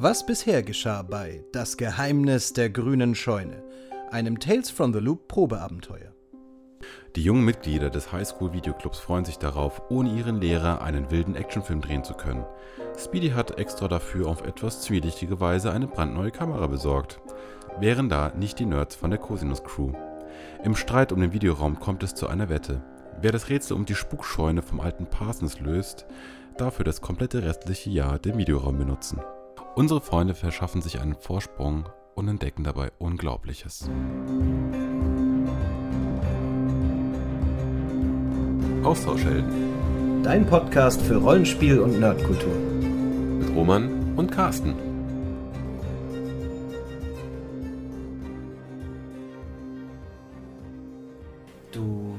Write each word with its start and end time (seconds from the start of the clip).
Was 0.00 0.24
bisher 0.24 0.62
geschah 0.62 1.02
bei 1.02 1.42
Das 1.50 1.76
Geheimnis 1.76 2.52
der 2.52 2.70
grünen 2.70 3.16
Scheune, 3.16 3.64
einem 4.12 4.38
Tales 4.38 4.70
from 4.70 4.92
the 4.92 5.00
Loop 5.00 5.26
Probeabenteuer. 5.26 6.14
Die 7.16 7.24
jungen 7.24 7.44
Mitglieder 7.44 7.90
des 7.90 8.12
Highschool 8.12 8.52
Videoclubs 8.52 9.00
freuen 9.00 9.24
sich 9.24 9.38
darauf, 9.38 9.82
ohne 9.90 10.16
ihren 10.16 10.40
Lehrer 10.40 10.82
einen 10.82 11.10
wilden 11.10 11.34
Actionfilm 11.34 11.80
drehen 11.80 12.04
zu 12.04 12.14
können. 12.14 12.46
Speedy 12.96 13.30
hat 13.30 13.58
extra 13.58 13.88
dafür 13.88 14.28
auf 14.28 14.42
etwas 14.42 14.82
zwielichtige 14.82 15.40
Weise 15.40 15.72
eine 15.72 15.88
brandneue 15.88 16.30
Kamera 16.30 16.68
besorgt. 16.68 17.20
Wären 17.80 18.08
da 18.08 18.32
nicht 18.36 18.60
die 18.60 18.66
Nerds 18.66 18.94
von 18.94 19.10
der 19.10 19.18
Cosinus 19.18 19.64
Crew. 19.64 19.90
Im 20.62 20.76
Streit 20.76 21.10
um 21.10 21.20
den 21.20 21.32
Videoraum 21.32 21.80
kommt 21.80 22.04
es 22.04 22.14
zu 22.14 22.28
einer 22.28 22.48
Wette. 22.48 22.82
Wer 23.20 23.32
das 23.32 23.48
Rätsel 23.48 23.76
um 23.76 23.84
die 23.84 23.96
Spukscheune 23.96 24.62
vom 24.62 24.78
alten 24.78 25.06
Parsons 25.06 25.58
löst, 25.58 26.06
darf 26.56 26.74
für 26.74 26.84
das 26.84 27.00
komplette 27.00 27.42
restliche 27.42 27.90
Jahr 27.90 28.20
den 28.20 28.38
Videoraum 28.38 28.78
benutzen. 28.78 29.20
Unsere 29.78 30.00
Freunde 30.00 30.34
verschaffen 30.34 30.82
sich 30.82 31.00
einen 31.00 31.14
Vorsprung 31.14 31.88
und 32.16 32.26
entdecken 32.26 32.64
dabei 32.64 32.90
Unglaubliches. 32.98 33.88
Austauschhelden 38.82 40.24
Dein 40.24 40.46
Podcast 40.46 41.00
für 41.00 41.18
Rollenspiel 41.18 41.78
und 41.78 42.00
Nerdkultur. 42.00 42.52
mit 42.52 43.54
Roman 43.54 44.14
und 44.16 44.32
Carsten. 44.32 44.74
Du 51.70 52.18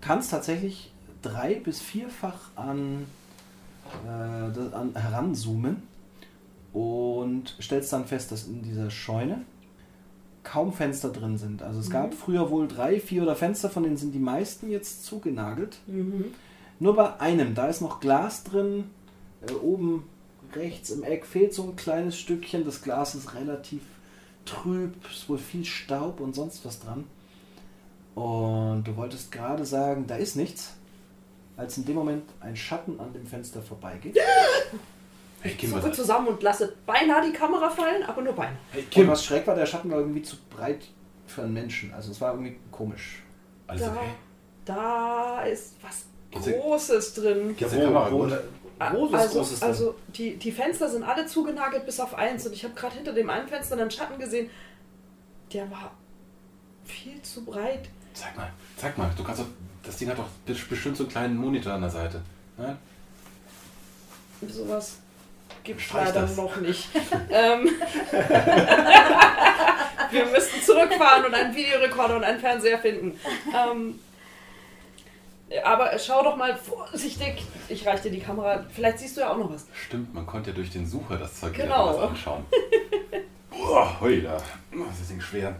kannst 0.00 0.32
tatsächlich 0.32 0.92
drei- 1.22 1.60
bis 1.60 1.80
vierfach 1.80 2.50
an, 2.56 3.06
äh, 4.06 4.74
an 4.74 4.94
heranzoomen 4.94 5.82
und 6.72 7.56
stellst 7.60 7.92
dann 7.92 8.04
fest, 8.06 8.32
dass 8.32 8.46
in 8.46 8.62
dieser 8.62 8.90
Scheune 8.90 9.42
kaum 10.42 10.72
Fenster 10.72 11.08
drin 11.08 11.38
sind. 11.38 11.62
Also 11.62 11.80
es 11.80 11.88
gab 11.90 12.14
früher 12.14 12.50
wohl 12.50 12.68
drei, 12.68 13.00
vier 13.00 13.22
oder 13.22 13.34
Fenster, 13.34 13.70
von 13.70 13.82
denen 13.82 13.96
sind 13.96 14.12
die 14.12 14.18
meisten 14.18 14.70
jetzt 14.70 15.04
zugenagelt. 15.04 15.78
Nur 16.80 16.96
bei 16.96 17.18
einem, 17.20 17.54
da 17.54 17.66
ist 17.66 17.80
noch 17.80 18.00
Glas 18.00 18.44
drin, 18.44 18.84
äh, 19.48 19.52
oben 19.52 20.04
rechts 20.54 20.90
im 20.90 21.02
Eck 21.02 21.26
fehlt 21.26 21.54
so 21.54 21.64
ein 21.64 21.76
kleines 21.76 22.18
Stückchen. 22.18 22.64
Das 22.64 22.82
Glas 22.82 23.14
ist 23.14 23.34
relativ 23.34 23.82
trüb, 24.44 24.94
ist 25.10 25.28
wohl 25.28 25.38
viel 25.38 25.64
Staub 25.64 26.20
und 26.20 26.34
sonst 26.34 26.64
was 26.64 26.80
dran. 26.80 27.04
Und 28.14 28.84
du 28.84 28.96
wolltest 28.96 29.32
gerade 29.32 29.64
sagen, 29.64 30.06
da 30.06 30.16
ist 30.16 30.36
nichts, 30.36 30.74
als 31.56 31.76
in 31.78 31.84
dem 31.84 31.94
Moment 31.94 32.24
ein 32.40 32.56
Schatten 32.56 32.98
an 33.00 33.12
dem 33.12 33.26
Fenster 33.26 33.62
vorbeigeht. 33.62 34.16
Hey, 35.40 35.54
Ich 35.58 35.70
zucke 35.70 35.92
zusammen 35.92 36.28
und 36.28 36.42
lasse 36.42 36.74
beinahe 36.86 37.26
die 37.26 37.32
Kamera 37.32 37.68
fallen, 37.68 38.02
aber 38.04 38.22
nur 38.22 38.32
beinahe. 38.32 38.56
Und 38.94 39.08
was 39.08 39.24
schräg 39.24 39.46
war, 39.46 39.54
der 39.54 39.66
Schatten 39.66 39.90
war 39.90 39.98
irgendwie 39.98 40.22
zu 40.22 40.36
breit 40.50 40.86
für 41.26 41.42
einen 41.42 41.52
Menschen. 41.52 41.92
Also 41.92 42.10
es 42.10 42.20
war 42.20 42.32
irgendwie 42.32 42.56
komisch. 42.70 43.22
Alles 43.66 43.82
Da, 43.82 43.90
okay? 43.92 44.10
da 44.64 45.42
ist 45.42 45.74
was 45.82 46.06
Großes 46.32 47.14
drin. 47.14 47.56
Kamera 47.56 48.08
gut? 48.08 48.32
Großes, 48.78 49.14
also, 49.14 49.38
großes 49.38 49.60
drin. 49.60 49.68
also 49.68 49.94
die, 50.08 50.36
die 50.36 50.50
Fenster 50.50 50.88
sind 50.88 51.04
alle 51.04 51.26
zugenagelt 51.26 51.86
bis 51.86 52.00
auf 52.00 52.14
eins 52.14 52.46
und 52.46 52.52
ich 52.52 52.64
habe 52.64 52.74
gerade 52.74 52.96
hinter 52.96 53.12
dem 53.12 53.30
einen 53.30 53.46
Fenster 53.46 53.78
einen 53.78 53.90
Schatten 53.90 54.18
gesehen, 54.18 54.50
der 55.52 55.70
war 55.70 55.92
viel 56.84 57.20
zu 57.22 57.44
breit. 57.44 57.88
Zeig 58.14 58.36
mal, 58.36 58.50
zeig 58.76 58.98
mal. 58.98 59.10
Du 59.16 59.22
kannst 59.22 59.42
doch, 59.42 59.46
das 59.84 59.96
Ding 59.96 60.08
hat 60.08 60.18
doch 60.18 60.28
bestimmt 60.46 60.96
so 60.96 61.04
einen 61.04 61.12
kleinen 61.12 61.36
Monitor 61.36 61.72
an 61.74 61.82
der 61.82 61.90
Seite. 61.90 62.20
Ja? 62.58 62.76
Sowas 64.48 64.96
gibt 65.62 65.80
es 65.80 65.92
leider 65.92 66.22
das. 66.22 66.36
noch 66.36 66.56
nicht. 66.56 66.88
ähm, 67.30 67.68
wir 70.10 70.26
müssten 70.26 70.60
zurückfahren 70.62 71.24
und 71.26 71.34
einen 71.34 71.54
Videorekorder 71.54 72.16
und 72.16 72.24
einen 72.24 72.40
Fernseher 72.40 72.78
finden. 72.78 73.18
Ähm, 73.54 73.98
aber 75.64 75.96
schau 75.98 76.22
doch 76.24 76.36
mal 76.36 76.56
vorsichtig. 76.56 77.44
Ich 77.68 77.86
reiche 77.86 78.04
dir 78.04 78.10
die 78.12 78.20
Kamera. 78.20 78.64
Vielleicht 78.74 78.98
siehst 78.98 79.16
du 79.16 79.20
ja 79.22 79.30
auch 79.32 79.38
noch 79.38 79.52
was. 79.52 79.66
Stimmt, 79.86 80.12
man 80.14 80.26
konnte 80.26 80.50
ja 80.50 80.56
durch 80.56 80.70
den 80.70 80.86
Sucher 80.86 81.16
das 81.16 81.40
Zeug 81.40 81.54
Genau. 81.54 81.88
was 81.96 82.10
anschauen. 82.10 82.44
Boah, 83.50 84.00
hui, 84.00 84.22
da. 84.22 84.36
Oh, 84.72 84.90
ist 84.90 85.00
das 85.00 85.08
Ding 85.08 85.20
schwer. 85.20 85.54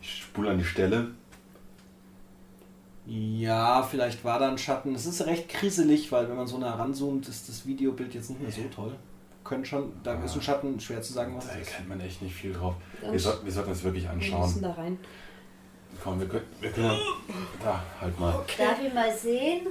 Ich 0.00 0.22
spule 0.22 0.50
an 0.50 0.58
die 0.58 0.64
Stelle. 0.64 1.08
Ja, 3.06 3.82
vielleicht 3.82 4.24
war 4.24 4.38
da 4.38 4.48
ein 4.48 4.56
Schatten. 4.58 4.94
Es 4.94 5.04
ist 5.06 5.26
recht 5.26 5.48
kriselig, 5.48 6.10
weil 6.10 6.28
wenn 6.28 6.36
man 6.36 6.46
so 6.46 6.56
nah 6.58 6.74
ranzoomt, 6.74 7.28
ist 7.28 7.48
das 7.48 7.66
Videobild 7.66 8.14
jetzt 8.14 8.30
nicht 8.30 8.40
mehr 8.40 8.50
so 8.50 8.62
toll. 8.74 8.96
Können 9.44 9.64
schon, 9.64 9.92
da 10.02 10.14
ist 10.22 10.34
ein 10.34 10.40
Schatten, 10.42 10.80
schwer 10.80 11.02
zu 11.02 11.12
sagen, 11.12 11.36
was 11.36 11.46
Da 11.48 11.52
ist. 11.56 11.68
erkennt 11.68 11.88
man 11.90 12.00
echt 12.00 12.22
nicht 12.22 12.34
viel 12.34 12.54
drauf. 12.54 12.74
Wir, 13.02 13.20
sollten- 13.20 13.44
wir 13.44 13.52
sollten 13.52 13.70
uns 13.70 13.82
wirklich 13.84 14.04
Wir 14.04 14.12
müssen 14.14 14.34
anschauen. 14.34 14.62
da 14.62 14.70
rein. 14.72 14.98
Komm, 16.02 16.18
wir 16.18 16.26
können, 16.28 16.46
wir 16.60 16.70
können. 16.72 16.98
Da, 17.62 17.82
halt 18.00 18.18
mal. 18.18 18.42
Darf 18.58 18.82
ich 18.82 18.92
mal 18.94 19.14
sehen? 19.14 19.66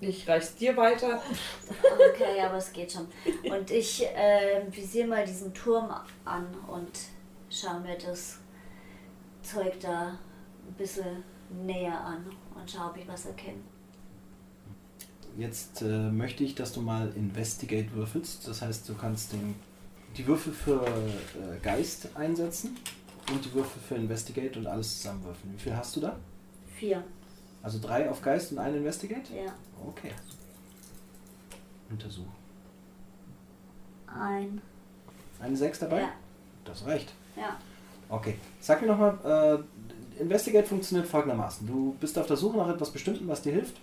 Ich 0.00 0.28
reich's 0.28 0.54
dir 0.54 0.76
weiter. 0.76 1.20
Okay, 2.14 2.40
aber 2.44 2.58
es 2.58 2.70
geht 2.72 2.92
schon. 2.92 3.08
Und 3.50 3.70
ich 3.70 4.04
äh, 4.06 4.60
visiere 4.70 5.08
mal 5.08 5.24
diesen 5.24 5.52
Turm 5.54 5.90
an 6.24 6.46
und 6.68 6.90
schaue 7.50 7.80
mir 7.80 7.96
das 7.98 8.38
Zeug 9.42 9.80
da 9.80 10.08
ein 10.68 10.74
bisschen 10.76 11.24
näher 11.50 11.98
an 12.04 12.24
und 12.54 12.70
schaue, 12.70 12.90
ob 12.90 12.96
ich 12.96 13.08
was 13.08 13.26
erkenne. 13.26 13.60
Jetzt 15.36 15.82
äh, 15.82 16.10
möchte 16.10 16.42
ich, 16.42 16.54
dass 16.54 16.72
du 16.72 16.80
mal 16.80 17.12
Investigate 17.14 17.92
würfelst. 17.92 18.48
Das 18.48 18.60
heißt, 18.62 18.88
du 18.88 18.94
kannst 18.94 19.32
den, 19.32 19.54
die 20.16 20.26
Würfel 20.26 20.52
für 20.52 20.84
äh, 20.84 21.58
Geist 21.62 22.08
einsetzen 22.16 22.76
und 23.30 23.44
die 23.44 23.52
Würfel 23.52 23.80
für 23.80 23.94
Investigate 23.94 24.58
und 24.58 24.66
alles 24.66 24.98
zusammenwürfeln. 24.98 25.54
Wie 25.54 25.58
viel 25.58 25.76
hast 25.76 25.94
du 25.96 26.00
da? 26.00 26.16
Vier. 26.74 27.04
Also 27.62 27.78
drei 27.80 28.10
auf 28.10 28.20
Geist 28.20 28.52
und 28.52 28.58
ein 28.58 28.74
Investigate? 28.74 29.32
Ja. 29.34 29.52
Okay. 29.86 30.12
Untersuch. 31.90 32.26
Ein. 34.06 34.60
Eine 35.40 35.56
sechs 35.56 35.78
dabei? 35.78 36.00
Ja. 36.00 36.12
Das 36.64 36.84
reicht. 36.84 37.12
Ja. 37.36 37.56
Okay. 38.08 38.36
Sag 38.60 38.80
mir 38.80 38.88
nochmal, 38.88 39.18
äh, 39.24 39.62
Investigate 40.20 40.66
funktioniert 40.66 41.06
folgendermaßen. 41.06 41.66
Du 41.66 41.96
bist 42.00 42.18
auf 42.18 42.26
der 42.26 42.36
Suche 42.36 42.56
nach 42.58 42.68
etwas 42.68 42.90
Bestimmten, 42.90 43.28
was 43.28 43.42
dir 43.42 43.52
hilft. 43.52 43.76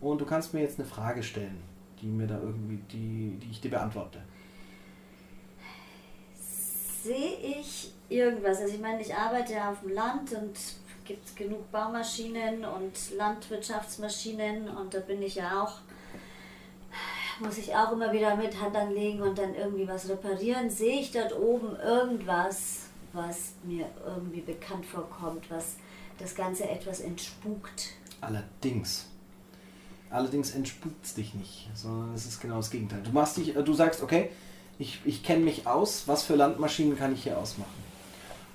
Und 0.00 0.20
du 0.20 0.26
kannst 0.26 0.52
mir 0.52 0.60
jetzt 0.60 0.78
eine 0.78 0.88
Frage 0.88 1.22
stellen, 1.22 1.60
die 2.00 2.06
mir 2.06 2.26
da 2.26 2.38
irgendwie, 2.40 2.78
die, 2.90 3.38
die 3.40 3.50
ich 3.50 3.60
dir 3.60 3.70
beantworte. 3.70 4.18
Sehe 7.02 7.36
ich 7.40 7.92
irgendwas? 8.08 8.60
Also 8.60 8.74
ich 8.74 8.80
meine, 8.80 9.00
ich 9.00 9.14
arbeite 9.14 9.54
ja 9.54 9.70
auf 9.70 9.80
dem 9.80 9.94
Land 9.94 10.32
und 10.32 10.56
gibt 11.04 11.34
genug 11.36 11.70
Baumaschinen 11.72 12.64
und 12.64 13.16
Landwirtschaftsmaschinen 13.16 14.68
und 14.68 14.94
da 14.94 15.00
bin 15.00 15.22
ich 15.22 15.36
ja 15.36 15.62
auch, 15.62 15.78
muss 17.40 17.58
ich 17.58 17.74
auch 17.74 17.92
immer 17.92 18.12
wieder 18.12 18.36
mit 18.36 18.60
Hand 18.60 18.76
anlegen 18.76 19.20
und 19.20 19.36
dann 19.36 19.54
irgendwie 19.54 19.88
was 19.88 20.08
reparieren. 20.08 20.70
Sehe 20.70 21.00
ich 21.00 21.10
dort 21.10 21.36
oben 21.36 21.76
irgendwas, 21.76 22.88
was 23.12 23.52
mir 23.64 23.86
irgendwie 24.06 24.40
bekannt 24.40 24.86
vorkommt, 24.86 25.50
was 25.50 25.76
das 26.18 26.34
Ganze 26.34 26.68
etwas 26.68 27.00
entspukt? 27.00 27.90
Allerdings. 28.20 29.06
Allerdings 30.10 30.50
entspukt 30.54 31.04
es 31.04 31.14
dich 31.14 31.34
nicht, 31.34 31.70
sondern 31.74 32.14
es 32.14 32.26
ist 32.26 32.40
genau 32.40 32.56
das 32.56 32.70
Gegenteil. 32.70 33.02
Du 33.02 33.12
machst 33.12 33.38
dich, 33.38 33.56
äh, 33.56 33.62
du 33.62 33.72
sagst, 33.72 34.02
okay, 34.02 34.30
ich, 34.78 35.00
ich 35.04 35.22
kenne 35.22 35.42
mich 35.42 35.66
aus, 35.66 36.06
was 36.06 36.22
für 36.22 36.34
Landmaschinen 36.34 36.98
kann 36.98 37.14
ich 37.14 37.22
hier 37.22 37.38
ausmachen? 37.38 37.82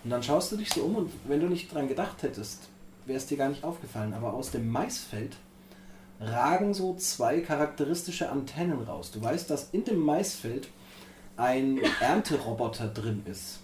Und 0.03 0.11
dann 0.11 0.23
schaust 0.23 0.51
du 0.51 0.57
dich 0.57 0.69
so 0.69 0.81
um 0.81 0.95
und 0.95 1.11
wenn 1.25 1.39
du 1.39 1.47
nicht 1.47 1.73
dran 1.73 1.87
gedacht 1.87 2.21
hättest, 2.21 2.69
wäre 3.05 3.17
es 3.17 3.25
dir 3.25 3.37
gar 3.37 3.49
nicht 3.49 3.63
aufgefallen. 3.63 4.13
Aber 4.13 4.33
aus 4.33 4.51
dem 4.51 4.69
Maisfeld 4.71 5.37
ragen 6.19 6.73
so 6.73 6.95
zwei 6.95 7.41
charakteristische 7.41 8.29
Antennen 8.29 8.81
raus. 8.81 9.11
Du 9.11 9.21
weißt, 9.21 9.49
dass 9.49 9.69
in 9.71 9.83
dem 9.83 9.99
Maisfeld 9.99 10.69
ein 11.35 11.79
Ernteroboter 11.99 12.87
drin 12.87 13.23
ist. 13.25 13.59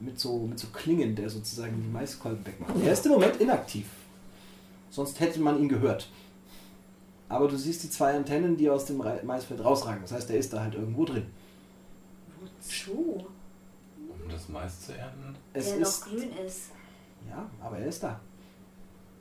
Mit 0.00 0.18
so, 0.18 0.38
mit 0.38 0.58
so 0.58 0.68
Klingen, 0.68 1.14
der 1.14 1.28
sozusagen 1.28 1.80
die 1.80 1.88
Maiskolben 1.88 2.44
wegmacht. 2.46 2.74
Er 2.82 2.92
ist 2.92 3.04
im 3.04 3.12
Moment 3.12 3.36
inaktiv. 3.40 3.86
Sonst 4.90 5.20
hätte 5.20 5.40
man 5.40 5.60
ihn 5.60 5.68
gehört. 5.68 6.08
Aber 7.28 7.46
du 7.46 7.56
siehst 7.56 7.84
die 7.84 7.90
zwei 7.90 8.16
Antennen, 8.16 8.56
die 8.56 8.68
aus 8.68 8.86
dem 8.86 8.96
Maisfeld 9.22 9.62
rausragen. 9.62 10.02
Das 10.02 10.12
heißt, 10.12 10.28
der 10.30 10.38
ist 10.38 10.52
da 10.52 10.60
halt 10.62 10.74
irgendwo 10.74 11.04
drin. 11.04 11.26
Wozu? 12.40 13.24
Um 13.96 14.28
das 14.28 14.48
Mais 14.48 14.80
zu 14.86 14.96
ernten. 14.96 15.36
Es 15.52 15.66
der 15.66 15.78
ist. 15.78 16.06
noch 16.06 16.08
grün 16.08 16.32
ist. 16.44 16.70
Ja, 17.28 17.48
aber 17.60 17.78
er 17.78 17.86
ist 17.86 18.02
da. 18.02 18.18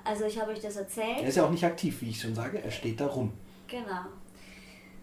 Also 0.03 0.23
ich 0.25 0.39
habe 0.41 0.51
euch 0.51 0.61
das 0.61 0.77
erzählt. 0.77 1.19
Er 1.21 1.27
ist 1.27 1.35
ja 1.35 1.45
auch 1.45 1.51
nicht 1.51 1.63
aktiv, 1.63 2.01
wie 2.01 2.09
ich 2.09 2.19
schon 2.19 2.33
sage. 2.33 2.63
Er 2.63 2.71
steht 2.71 2.99
da 2.99 3.05
rum. 3.07 3.31
Genau. 3.67 4.05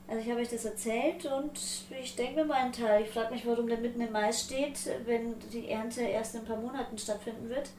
Also 0.09 0.23
ich 0.23 0.31
habe 0.31 0.41
euch 0.41 0.49
das 0.51 0.65
erzählt 0.65 1.27
und 1.27 1.59
ich 2.01 2.15
denke 2.15 2.37
mir 2.37 2.45
meinen 2.45 2.73
Teil. 2.73 3.03
Ich 3.03 3.11
frage 3.11 3.35
mich, 3.35 3.45
warum 3.45 3.67
der 3.69 3.79
mitten 3.79 4.01
im 4.01 4.13
Mais 4.13 4.43
steht, 4.43 4.79
wenn 5.05 5.35
die 5.53 5.69
Ernte 5.69 6.03
erst 6.03 6.35
in 6.37 6.43
ein 6.43 6.47
paar 6.47 6.57
Monaten 6.59 6.97
stattfinden 6.97 7.49
wird. 7.49 7.71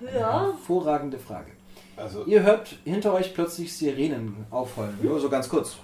Ja, 0.00 0.46
Hervorragende 0.46 1.18
Frage. 1.18 1.52
Also, 1.96 2.24
Ihr 2.24 2.42
hört 2.42 2.76
hinter 2.84 3.12
euch 3.12 3.34
plötzlich 3.34 3.76
Sirenen 3.76 4.46
aufheulen. 4.50 4.98
Nur 5.02 5.20
so 5.20 5.28
ganz 5.28 5.48
kurz. 5.48 5.76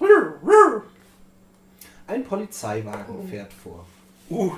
Ein 2.07 2.23
Polizeiwagen 2.23 3.27
fährt 3.27 3.53
vor. 3.53 3.85
Uh, 4.31 4.51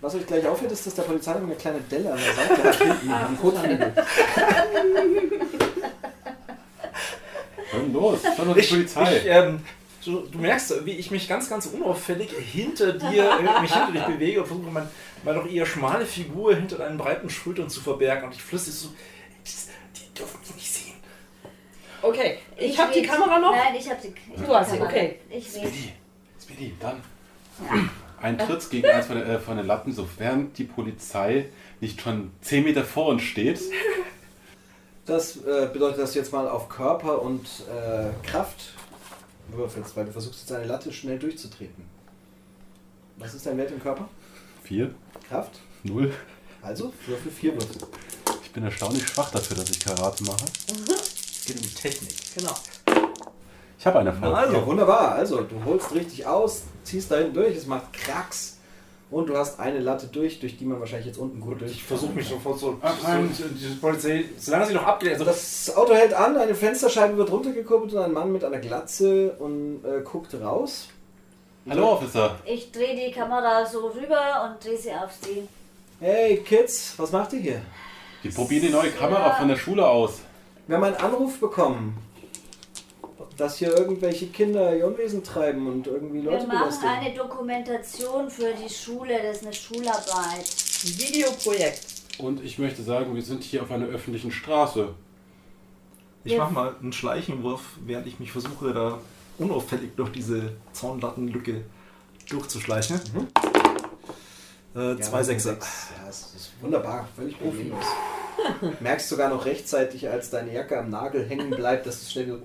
Was 0.00 0.14
euch 0.14 0.26
gleich 0.26 0.46
auffällt, 0.46 0.70
ist, 0.70 0.86
dass 0.86 0.94
der 0.94 1.02
Polizeiwagen 1.02 1.46
eine 1.46 1.56
kleine 1.56 1.80
Delle 1.80 2.12
an 2.12 2.18
der 2.18 2.34
Seite 2.34 2.64
hat 2.64 2.74
hinten 2.76 3.10
am 3.10 3.38
Kotflügel. 3.38 3.92
Dann 7.72 7.92
los, 7.92 8.20
schon 8.36 8.46
noch 8.48 8.54
die 8.54 8.60
ich, 8.60 8.70
Polizei. 8.70 9.16
Ich, 9.18 9.26
ähm, 9.26 9.60
du, 10.04 10.20
du 10.20 10.38
merkst, 10.38 10.84
wie 10.84 10.92
ich 10.92 11.10
mich 11.10 11.28
ganz, 11.28 11.48
ganz 11.48 11.66
unauffällig 11.66 12.30
hinter 12.52 12.92
dir, 12.92 13.30
äh, 13.38 13.60
mich 13.62 13.72
hinter 13.74 13.92
dich 13.92 14.04
bewege 14.04 14.40
und 14.40 14.46
versuche, 14.46 14.70
mein, 14.70 14.88
meine 15.24 15.38
doch 15.40 15.48
eher 15.50 15.66
schmale 15.66 16.04
Figur 16.06 16.54
hinter 16.54 16.76
deinen 16.78 16.98
breiten 16.98 17.30
Schultern 17.30 17.68
zu 17.70 17.80
verbergen. 17.80 18.24
Und 18.26 18.34
ich 18.34 18.42
flüstere 18.42 18.74
so, 18.74 18.88
"Das- 19.44 19.68
die 19.96 20.14
dürfen 20.18 20.40
mich 20.40 20.54
nicht 20.54 20.72
sehen. 20.72 20.92
Okay, 22.02 22.38
ich, 22.56 22.78
habe 22.78 22.92
die 22.92 23.02
Kamera 23.02 23.38
noch. 23.38 23.52
Nein, 23.52 23.74
ich 23.78 23.88
habe 23.88 24.00
die. 24.02 24.08
ich 24.34 24.42
Du 24.42 24.54
hast 24.54 24.72
sie, 24.72 24.80
okay. 24.80 25.20
Ich. 25.30 25.46
Speedy, 25.48 25.92
Speedy, 26.42 26.74
dann. 26.80 27.00
Ein 28.20 28.38
Tritt 28.38 28.70
gegen 28.70 28.88
eins 28.88 29.06
von, 29.06 29.16
den- 29.18 29.26
äh, 29.28 29.38
von 29.38 29.56
den 29.56 29.66
Latten, 29.66 29.92
sofern 29.92 30.52
die 30.54 30.64
Polizei 30.64 31.46
nicht 31.80 32.00
schon 32.00 32.30
10 32.40 32.64
Meter 32.64 32.84
vor 32.84 33.06
uns 33.08 33.22
steht. 33.22 33.60
Das 35.04 35.36
äh, 35.38 35.68
bedeutet, 35.72 35.98
dass 35.98 36.12
du 36.12 36.20
jetzt 36.20 36.32
mal 36.32 36.48
auf 36.48 36.68
Körper 36.68 37.22
und 37.22 37.44
äh, 37.44 38.26
Kraft 38.26 38.72
würfelst, 39.48 39.96
weil 39.96 40.04
du 40.06 40.12
versuchst 40.12 40.40
jetzt 40.40 40.52
eine 40.52 40.66
Latte 40.66 40.92
schnell 40.92 41.18
durchzutreten. 41.18 41.84
Was 43.16 43.34
ist 43.34 43.44
dein 43.44 43.58
Wert 43.58 43.72
im 43.72 43.82
Körper? 43.82 44.08
4, 44.62 44.90
Kraft? 45.28 45.58
0. 45.82 46.12
Also, 46.62 46.92
Würfel 47.06 47.32
4 47.32 47.54
Würfel. 47.54 47.88
Ich 48.42 48.52
bin 48.52 48.62
erstaunlich 48.62 49.06
schwach 49.08 49.30
dafür, 49.30 49.56
dass 49.56 49.70
ich 49.70 49.80
Karate 49.80 50.22
mache. 50.22 50.44
Es 50.68 51.44
geht 51.46 51.56
um 51.56 51.62
die 51.62 51.74
Technik. 51.74 52.14
Genau. 52.36 52.54
Ich 53.78 53.86
habe 53.86 53.98
einen 53.98 54.08
Erfolg. 54.08 54.36
Also. 54.36 54.66
Wunderbar. 54.66 55.12
Also, 55.12 55.42
du 55.42 55.64
holst 55.64 55.92
richtig 55.92 56.24
aus, 56.26 56.62
ziehst 56.84 57.10
da 57.10 57.16
hinten 57.16 57.34
durch, 57.34 57.56
es 57.56 57.66
macht 57.66 57.92
Kracks 57.92 58.51
und 59.12 59.28
du 59.28 59.36
hast 59.36 59.60
eine 59.60 59.78
Latte 59.78 60.06
durch, 60.08 60.40
durch 60.40 60.56
die 60.56 60.64
man 60.64 60.80
wahrscheinlich 60.80 61.06
jetzt 61.06 61.18
unten 61.18 61.40
gut 61.40 61.60
durch. 61.60 61.70
Ich 61.72 61.84
versuche 61.84 62.12
mich 62.12 62.26
sofort 62.28 62.58
so, 62.58 62.78
nein. 62.82 63.30
so 63.32 63.44
diese 63.48 63.76
Polizei, 63.76 64.24
solange 64.38 64.66
sie 64.66 64.74
noch 64.74 64.84
abgeht, 64.86 65.12
also 65.12 65.24
Das 65.24 65.72
Auto 65.76 65.94
hält 65.94 66.14
an, 66.14 66.36
eine 66.36 66.54
Fensterscheibe 66.54 67.16
wird 67.16 67.30
runtergekuppelt 67.30 67.92
und 67.92 68.02
ein 68.02 68.12
Mann 68.12 68.32
mit 68.32 68.42
einer 68.42 68.58
Glatze 68.58 69.32
und 69.38 69.84
äh, 69.84 70.00
guckt 70.02 70.34
raus. 70.40 70.88
Hallo, 71.68 71.92
Officer. 71.92 72.38
Ich 72.44 72.72
drehe 72.72 72.96
die 72.96 73.12
Kamera 73.12 73.64
so 73.64 73.86
rüber 73.88 74.50
und 74.50 74.64
drehe 74.64 74.76
sie 74.78 74.90
auf 74.90 75.12
sie. 75.22 75.46
Hey 76.00 76.38
Kids, 76.38 76.94
was 76.96 77.12
macht 77.12 77.32
ihr 77.34 77.40
hier? 77.40 77.62
Die 78.24 78.30
probieren 78.30 78.62
die 78.66 78.70
neue 78.72 78.90
Kamera 78.90 79.28
Ja. 79.28 79.34
von 79.34 79.46
der 79.48 79.56
Schule 79.56 79.86
aus. 79.86 80.20
Wir 80.66 80.76
haben 80.76 80.84
einen 80.84 80.96
Anruf 80.96 81.38
bekommen, 81.38 81.96
dass 83.36 83.56
hier 83.58 83.76
irgendwelche 83.76 84.26
Kinder 84.26 84.76
ihr 84.76 84.86
Unwesen 84.86 85.22
treiben 85.24 85.66
und 85.66 85.86
irgendwie 85.86 86.20
Leute 86.20 86.46
Wir 86.46 86.54
machen 86.54 86.86
eine 86.86 87.14
Dokumentation 87.14 88.30
für 88.30 88.52
die 88.54 88.72
Schule, 88.72 89.18
das 89.22 89.38
ist 89.38 89.42
eine 89.44 89.52
Schularbeit. 89.52 90.46
Ein 90.84 90.98
Videoprojekt. 90.98 91.84
Und 92.18 92.44
ich 92.44 92.58
möchte 92.58 92.82
sagen, 92.82 93.14
wir 93.14 93.22
sind 93.22 93.42
hier 93.42 93.62
auf 93.62 93.70
einer 93.70 93.86
öffentlichen 93.86 94.30
Straße. 94.30 94.88
ich 96.24 96.36
mache 96.36 96.52
mal 96.52 96.76
einen 96.80 96.92
Schleichenwurf, 96.92 97.62
während 97.84 98.06
ich 98.06 98.20
mich 98.20 98.32
versuche, 98.32 98.72
da 98.72 98.98
unauffällig 99.38 99.90
durch 99.96 100.10
diese 100.12 100.52
Zaunlattenlücke 100.72 101.64
durchzuschleichen. 102.28 103.00
Äh, 104.74 104.78
Ja, 104.78 105.00
zwei 105.00 105.18
das 105.18 105.26
Sechser. 105.26 105.52
Ja, 105.52 106.06
das 106.06 106.34
ist 106.34 106.52
wunderbar, 106.60 107.08
völlig 107.16 107.38
problemlos. 107.38 107.84
Merkst 108.80 109.08
sogar 109.08 109.28
noch 109.30 109.44
rechtzeitig, 109.44 110.08
als 110.08 110.30
deine 110.30 110.52
Jacke 110.52 110.78
am 110.78 110.90
Nagel 110.90 111.28
hängen 111.28 111.50
bleibt, 111.50 111.86
dass 111.86 112.02
es 112.02 112.12
schnell 112.12 112.28
so. 112.28 112.38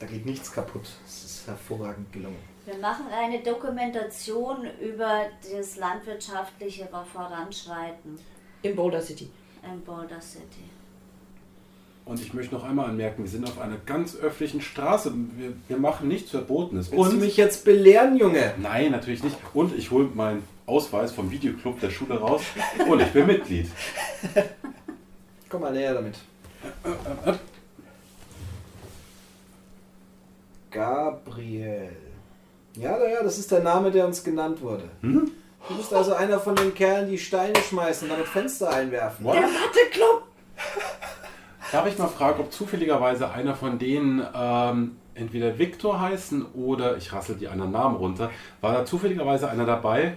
Da 0.00 0.06
geht 0.06 0.26
nichts 0.26 0.52
kaputt. 0.52 0.84
Es 1.06 1.24
ist 1.24 1.46
hervorragend 1.48 2.12
gelungen. 2.12 2.36
Wir 2.66 2.76
machen 2.78 3.06
eine 3.12 3.40
Dokumentation 3.42 4.66
über 4.80 5.22
das 5.56 5.76
landwirtschaftliche 5.76 6.88
Voranschreiten 7.12 8.18
In 8.62 8.76
Boulder 8.76 9.00
City. 9.00 9.30
in 9.64 9.80
Boulder 9.82 10.20
City. 10.20 10.64
Und 12.04 12.20
ich 12.20 12.32
möchte 12.32 12.54
noch 12.54 12.64
einmal 12.64 12.88
anmerken, 12.88 13.22
wir 13.24 13.30
sind 13.30 13.44
auf 13.46 13.58
einer 13.58 13.76
ganz 13.84 14.16
öffentlichen 14.16 14.60
Straße. 14.62 15.12
Wir, 15.36 15.52
wir 15.68 15.76
machen 15.78 16.08
nichts 16.08 16.30
Verbotenes. 16.30 16.90
Willst 16.90 17.04
du 17.06 17.10
Und 17.16 17.20
mich 17.20 17.36
jetzt 17.36 17.64
belehren, 17.64 18.16
Junge? 18.16 18.54
Nein, 18.58 18.92
natürlich 18.92 19.22
nicht. 19.22 19.36
Und 19.52 19.76
ich 19.76 19.90
hole 19.90 20.08
meinen 20.14 20.42
Ausweis 20.64 21.12
vom 21.12 21.30
Videoclub 21.30 21.80
der 21.80 21.90
Schule 21.90 22.18
raus. 22.18 22.42
Und 22.88 23.00
ich 23.00 23.08
bin 23.12 23.26
Mitglied. 23.26 23.68
Komm 25.50 25.62
mal 25.62 25.72
näher 25.72 25.94
damit. 25.94 26.14
Gabriel. 30.78 31.88
Ja, 32.76 32.96
na 32.98 33.08
ja, 33.08 33.22
das 33.22 33.38
ist 33.38 33.50
der 33.50 33.60
Name, 33.60 33.90
der 33.90 34.06
uns 34.06 34.22
genannt 34.22 34.60
wurde. 34.62 34.84
Hm? 35.00 35.30
Du 35.68 35.76
bist 35.76 35.92
also 35.92 36.14
einer 36.14 36.38
von 36.38 36.54
den 36.54 36.72
Kerlen, 36.72 37.08
die 37.10 37.18
Steine 37.18 37.56
schmeißen 37.56 38.08
und 38.08 38.14
damit 38.14 38.28
Fenster 38.28 38.70
einwerfen. 38.70 39.24
What? 39.24 39.34
Matheclub! 39.34 40.22
Darf 41.72 41.86
ich 41.86 41.98
mal 41.98 42.06
fragen, 42.06 42.40
ob 42.40 42.52
zufälligerweise 42.52 43.30
einer 43.30 43.54
von 43.56 43.78
denen 43.78 44.24
ähm, 44.34 44.96
entweder 45.14 45.58
Viktor 45.58 46.00
heißen 46.00 46.46
oder 46.54 46.96
ich 46.96 47.12
rassel 47.12 47.34
die 47.34 47.48
anderen 47.48 47.72
Namen 47.72 47.96
runter. 47.96 48.30
War 48.60 48.72
da 48.72 48.84
zufälligerweise 48.86 49.50
einer 49.50 49.66
dabei? 49.66 50.16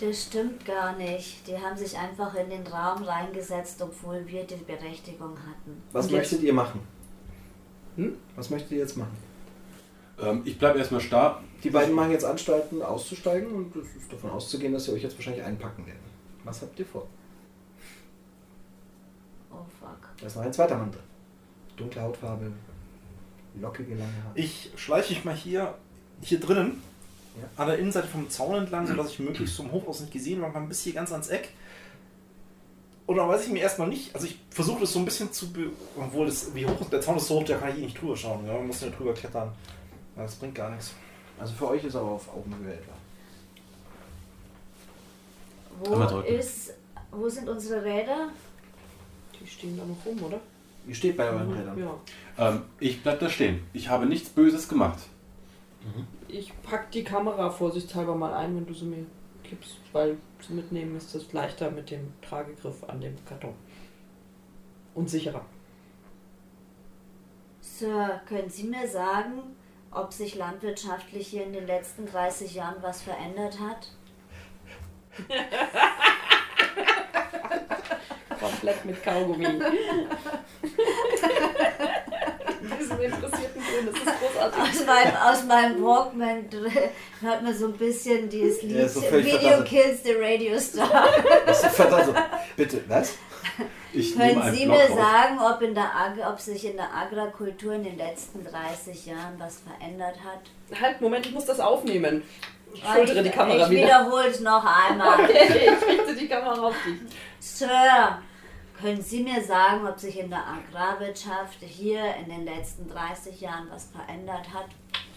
Das 0.00 0.24
stimmt 0.24 0.64
gar 0.64 0.96
nicht. 0.96 1.46
Die 1.46 1.56
haben 1.56 1.76
sich 1.76 1.96
einfach 1.98 2.34
in 2.34 2.48
den 2.50 2.66
Raum 2.66 3.02
reingesetzt, 3.02 3.82
obwohl 3.82 4.26
wir 4.26 4.44
die 4.44 4.54
Berechtigung 4.54 5.36
hatten. 5.36 5.82
Was 5.92 6.06
Und 6.06 6.12
jetzt? 6.12 6.18
möchtet 6.20 6.42
ihr 6.42 6.54
machen? 6.54 6.80
Hm? 7.98 8.14
Was 8.36 8.48
möchtet 8.50 8.70
ihr 8.72 8.78
jetzt 8.78 8.96
machen? 8.96 9.16
Ähm, 10.22 10.42
ich 10.44 10.58
bleibe 10.58 10.78
erstmal 10.78 11.00
starr. 11.00 11.42
Die 11.64 11.70
beiden 11.70 11.94
machen 11.94 12.12
jetzt 12.12 12.24
Anstalten 12.24 12.80
auszusteigen 12.80 13.50
und 13.52 13.74
es 13.76 13.96
ist 13.96 14.12
davon 14.12 14.30
auszugehen, 14.30 14.72
dass 14.72 14.84
sie 14.84 14.92
euch 14.92 15.02
jetzt 15.02 15.16
wahrscheinlich 15.18 15.42
einpacken 15.44 15.84
werden. 15.84 15.98
Was 16.44 16.62
habt 16.62 16.78
ihr 16.78 16.86
vor? 16.86 17.06
Oh 19.50 19.56
fuck. 19.80 19.98
Da 20.20 20.26
ist 20.26 20.36
noch 20.36 20.42
ein 20.44 20.52
zweiter 20.52 20.76
Mann 20.76 20.90
drin. 20.92 21.00
Dunkle 21.76 22.02
Hautfarbe, 22.02 22.52
lockige 23.60 23.90
lange 23.94 24.04
Haare. 24.24 24.32
Ich 24.36 24.70
schleiche 24.76 25.14
mich 25.14 25.24
mal 25.24 25.34
hier, 25.34 25.74
hier 26.22 26.38
drinnen 26.40 26.80
Ja. 27.40 27.48
an 27.62 27.68
der 27.68 27.78
Innenseite 27.78 28.08
vom 28.08 28.28
Zaun 28.30 28.56
entlang, 28.56 28.86
sodass 28.86 29.10
ich 29.10 29.18
möglichst 29.20 29.56
vom 29.56 29.70
Hof 29.72 29.86
aus 29.88 30.00
nicht 30.00 30.12
gesehen 30.12 30.40
werde, 30.40 30.54
mal 30.54 30.66
bis 30.66 30.82
hier 30.82 30.92
ganz 30.92 31.12
ans 31.12 31.28
Eck. 31.28 31.50
Und 33.08 33.16
dann 33.16 33.26
weiß 33.26 33.46
ich 33.46 33.52
mir 33.52 33.60
erstmal 33.60 33.88
nicht, 33.88 34.14
also 34.14 34.26
ich 34.26 34.38
versuche 34.50 34.80
das 34.80 34.92
so 34.92 34.98
ein 34.98 35.06
bisschen 35.06 35.32
zu, 35.32 35.50
be 35.50 35.70
obwohl 35.96 36.26
das, 36.26 36.54
wie 36.54 36.66
hoch 36.66 36.78
ist 36.78 36.92
der 36.92 37.00
Zaun 37.00 37.16
ist 37.16 37.26
so 37.26 37.36
hoch, 37.36 37.44
da 37.44 37.56
kann 37.56 37.70
ich 37.70 37.78
eh 37.78 37.86
nicht 37.86 37.98
drüber 37.98 38.14
schauen, 38.14 38.46
ja, 38.46 38.52
man 38.52 38.66
muss 38.66 38.82
nicht 38.82 38.98
drüber 38.98 39.14
klettern. 39.14 39.50
Das 40.14 40.34
bringt 40.34 40.54
gar 40.54 40.68
nichts. 40.68 40.92
Also 41.40 41.54
für 41.54 41.68
euch 41.68 41.82
ist 41.84 41.94
er 41.94 42.02
aber 42.02 42.10
auf 42.10 42.28
Augenhöhe 42.28 42.74
etwa. 42.74 42.92
Wo 45.80 46.20
ist, 46.20 46.74
wo 47.10 47.30
sind 47.30 47.48
unsere 47.48 47.82
Räder? 47.82 48.28
Die 49.40 49.46
stehen 49.46 49.78
da 49.78 49.86
noch 49.86 50.04
rum, 50.04 50.22
oder? 50.24 50.40
Ihr 50.86 50.94
steht 50.94 51.16
bei 51.16 51.30
euren 51.30 51.50
Rädern. 51.50 51.78
Ja. 51.78 52.50
Ähm, 52.50 52.62
ich 52.78 53.02
bleib 53.02 53.20
da 53.20 53.30
stehen. 53.30 53.62
Ich 53.72 53.88
habe 53.88 54.04
nichts 54.04 54.28
Böses 54.28 54.68
gemacht. 54.68 54.98
Ich 56.28 56.52
pack 56.62 56.90
die 56.90 57.04
Kamera 57.04 57.48
vorsichtshalber 57.48 58.14
mal 58.14 58.34
ein, 58.34 58.54
wenn 58.54 58.66
du 58.66 58.74
sie 58.74 58.84
mir 58.84 59.06
gibst, 59.48 59.78
weil 59.92 60.16
zu 60.40 60.54
mitnehmen 60.54 60.96
ist 60.96 61.14
das 61.14 61.32
leichter 61.32 61.70
mit 61.70 61.90
dem 61.90 62.12
Tragegriff 62.22 62.82
an 62.84 63.00
dem 63.00 63.16
Karton. 63.24 63.54
Und 64.94 65.10
sicherer. 65.10 65.44
Sir, 67.60 68.20
können 68.26 68.50
Sie 68.50 68.64
mir 68.64 68.88
sagen, 68.88 69.54
ob 69.90 70.12
sich 70.12 70.34
landwirtschaftlich 70.34 71.28
hier 71.28 71.44
in 71.44 71.52
den 71.52 71.66
letzten 71.66 72.06
30 72.06 72.54
Jahren 72.54 72.82
was 72.82 73.02
verändert 73.02 73.58
hat? 73.60 73.92
Komplett 78.40 78.84
mit 78.84 79.02
Kaugummi. 79.02 79.46
Diesen 82.78 83.00
interessierten 83.00 83.62
Grün, 83.62 83.86
das 83.86 83.96
ist 83.96 84.20
großartig. 84.20 84.60
Aus 84.62 84.86
meinem, 84.86 85.16
aus 85.16 85.44
meinem 85.44 85.84
Walkman 85.84 86.44
hört 87.20 87.42
man 87.42 87.54
so 87.56 87.66
ein 87.66 87.72
bisschen 87.72 88.28
dieses 88.28 88.62
Lied 88.62 88.76
Ja, 88.76 88.88
so 88.88 89.02
Video 89.02 89.38
verdattert. 89.38 89.66
Kills 89.68 90.02
the 90.04 90.12
Radio 90.14 90.58
Star. 90.58 91.08
Das 91.46 91.64
ist 91.64 91.76
so. 91.76 92.14
Bitte, 92.56 92.82
was? 92.88 93.14
Ich 93.92 94.14
Können 94.16 94.54
Sie 94.54 94.64
Block 94.66 94.76
mir 94.76 94.84
raus. 94.84 94.96
sagen, 94.96 95.38
ob, 95.40 95.62
in 95.62 95.74
der 95.74 95.84
Ag 95.84 96.12
ob 96.30 96.38
sich 96.38 96.64
in 96.66 96.76
der 96.76 96.88
Agrikultur 96.94 97.72
in 97.72 97.84
den 97.84 97.96
letzten 97.96 98.44
30 98.44 99.06
Jahren 99.06 99.34
was 99.38 99.60
verändert 99.60 100.16
hat? 100.22 100.80
Halt, 100.80 101.00
Moment, 101.00 101.26
ich 101.26 101.32
muss 101.32 101.46
das 101.46 101.58
aufnehmen. 101.58 102.22
Ich 102.74 102.84
schultere 102.84 103.22
die 103.22 103.30
Kamera 103.30 103.64
ich 103.64 103.70
wieder. 103.70 103.86
wiederhole 103.86 104.26
es 104.28 104.40
noch 104.40 104.64
einmal. 104.64 105.18
Okay, 105.24 105.70
ich 105.74 105.88
richte 105.88 106.14
die 106.14 106.28
Kamera 106.28 106.60
auf 106.68 106.74
dich. 106.84 106.96
Sir, 107.40 108.18
können 108.80 109.02
Sie 109.02 109.22
mir 109.22 109.42
sagen, 109.42 109.86
ob 109.86 109.98
sich 109.98 110.18
in 110.18 110.30
der 110.30 110.44
Agrarwirtschaft 110.46 111.58
hier 111.60 112.14
in 112.16 112.30
den 112.30 112.44
letzten 112.44 112.88
30 112.88 113.40
Jahren 113.40 113.68
was 113.70 113.86
verändert 113.86 114.52
hat? 114.52 114.66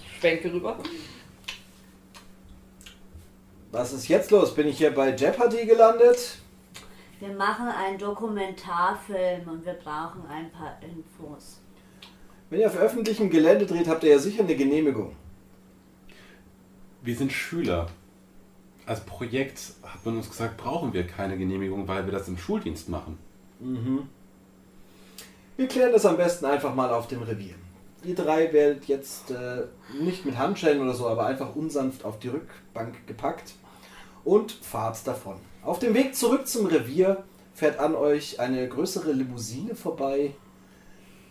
Ich 0.06 0.20
schwenke 0.20 0.52
rüber. 0.52 0.78
Was 3.72 3.94
ist 3.94 4.08
jetzt 4.08 4.32
los? 4.32 4.54
Bin 4.54 4.68
ich 4.68 4.78
hier 4.78 4.94
bei 4.94 5.16
Jeopardy 5.16 5.66
gelandet? 5.66 6.40
Wir 7.20 7.34
machen 7.34 7.68
einen 7.68 8.00
Dokumentarfilm 8.00 9.48
und 9.48 9.66
wir 9.66 9.74
brauchen 9.74 10.26
ein 10.28 10.52
paar 10.52 10.78
Infos. 10.82 11.60
Wenn 12.50 12.60
ihr 12.60 12.68
auf 12.68 12.78
öffentlichem 12.78 13.30
Gelände 13.30 13.66
dreht, 13.66 13.88
habt 13.88 14.04
ihr 14.04 14.10
ja 14.10 14.20
sicher 14.20 14.44
eine 14.44 14.56
Genehmigung. 14.56 15.16
Wir 17.04 17.16
sind 17.16 17.32
Schüler. 17.32 17.88
Als 18.86 19.06
Projekt 19.06 19.74
hat 19.84 20.04
man 20.06 20.18
uns 20.18 20.30
gesagt, 20.30 20.58
brauchen 20.58 20.94
wir 20.94 21.06
keine 21.06 21.38
Genehmigung, 21.38 21.88
weil 21.88 22.06
wir 22.06 22.12
das 22.12 22.28
im 22.28 22.38
Schuldienst 22.38 22.90
machen. 22.90 23.18
Mhm. 23.62 24.10
Wir 25.58 25.68
klären 25.68 25.92
das 25.92 26.06
am 26.06 26.18
besten 26.18 26.46
einfach 26.46 26.74
mal 26.74 26.92
auf 26.92 27.08
dem 27.08 27.22
Revier. 27.22 27.56
Ihr 28.04 28.16
drei 28.16 28.52
werdet 28.52 28.86
jetzt 28.86 29.30
äh, 29.30 29.64
nicht 30.02 30.26
mit 30.26 30.38
Handschellen 30.38 30.82
oder 30.82 30.96
so, 30.96 31.08
aber 31.08 31.28
einfach 31.28 31.56
unsanft 31.56 32.04
auf 32.04 32.18
die 32.18 32.30
Rückbank 32.30 33.06
gepackt 33.06 33.54
und 34.24 34.52
fahrt 34.52 35.06
davon. 35.06 35.36
Auf 35.64 35.78
dem 35.78 35.94
Weg 35.94 36.16
zurück 36.16 36.48
zum 36.48 36.66
Revier 36.66 37.24
fährt 37.54 37.78
an 37.80 37.94
euch 37.94 38.40
eine 38.40 38.68
größere 38.68 39.12
Limousine 39.12 39.76
vorbei. 39.76 40.34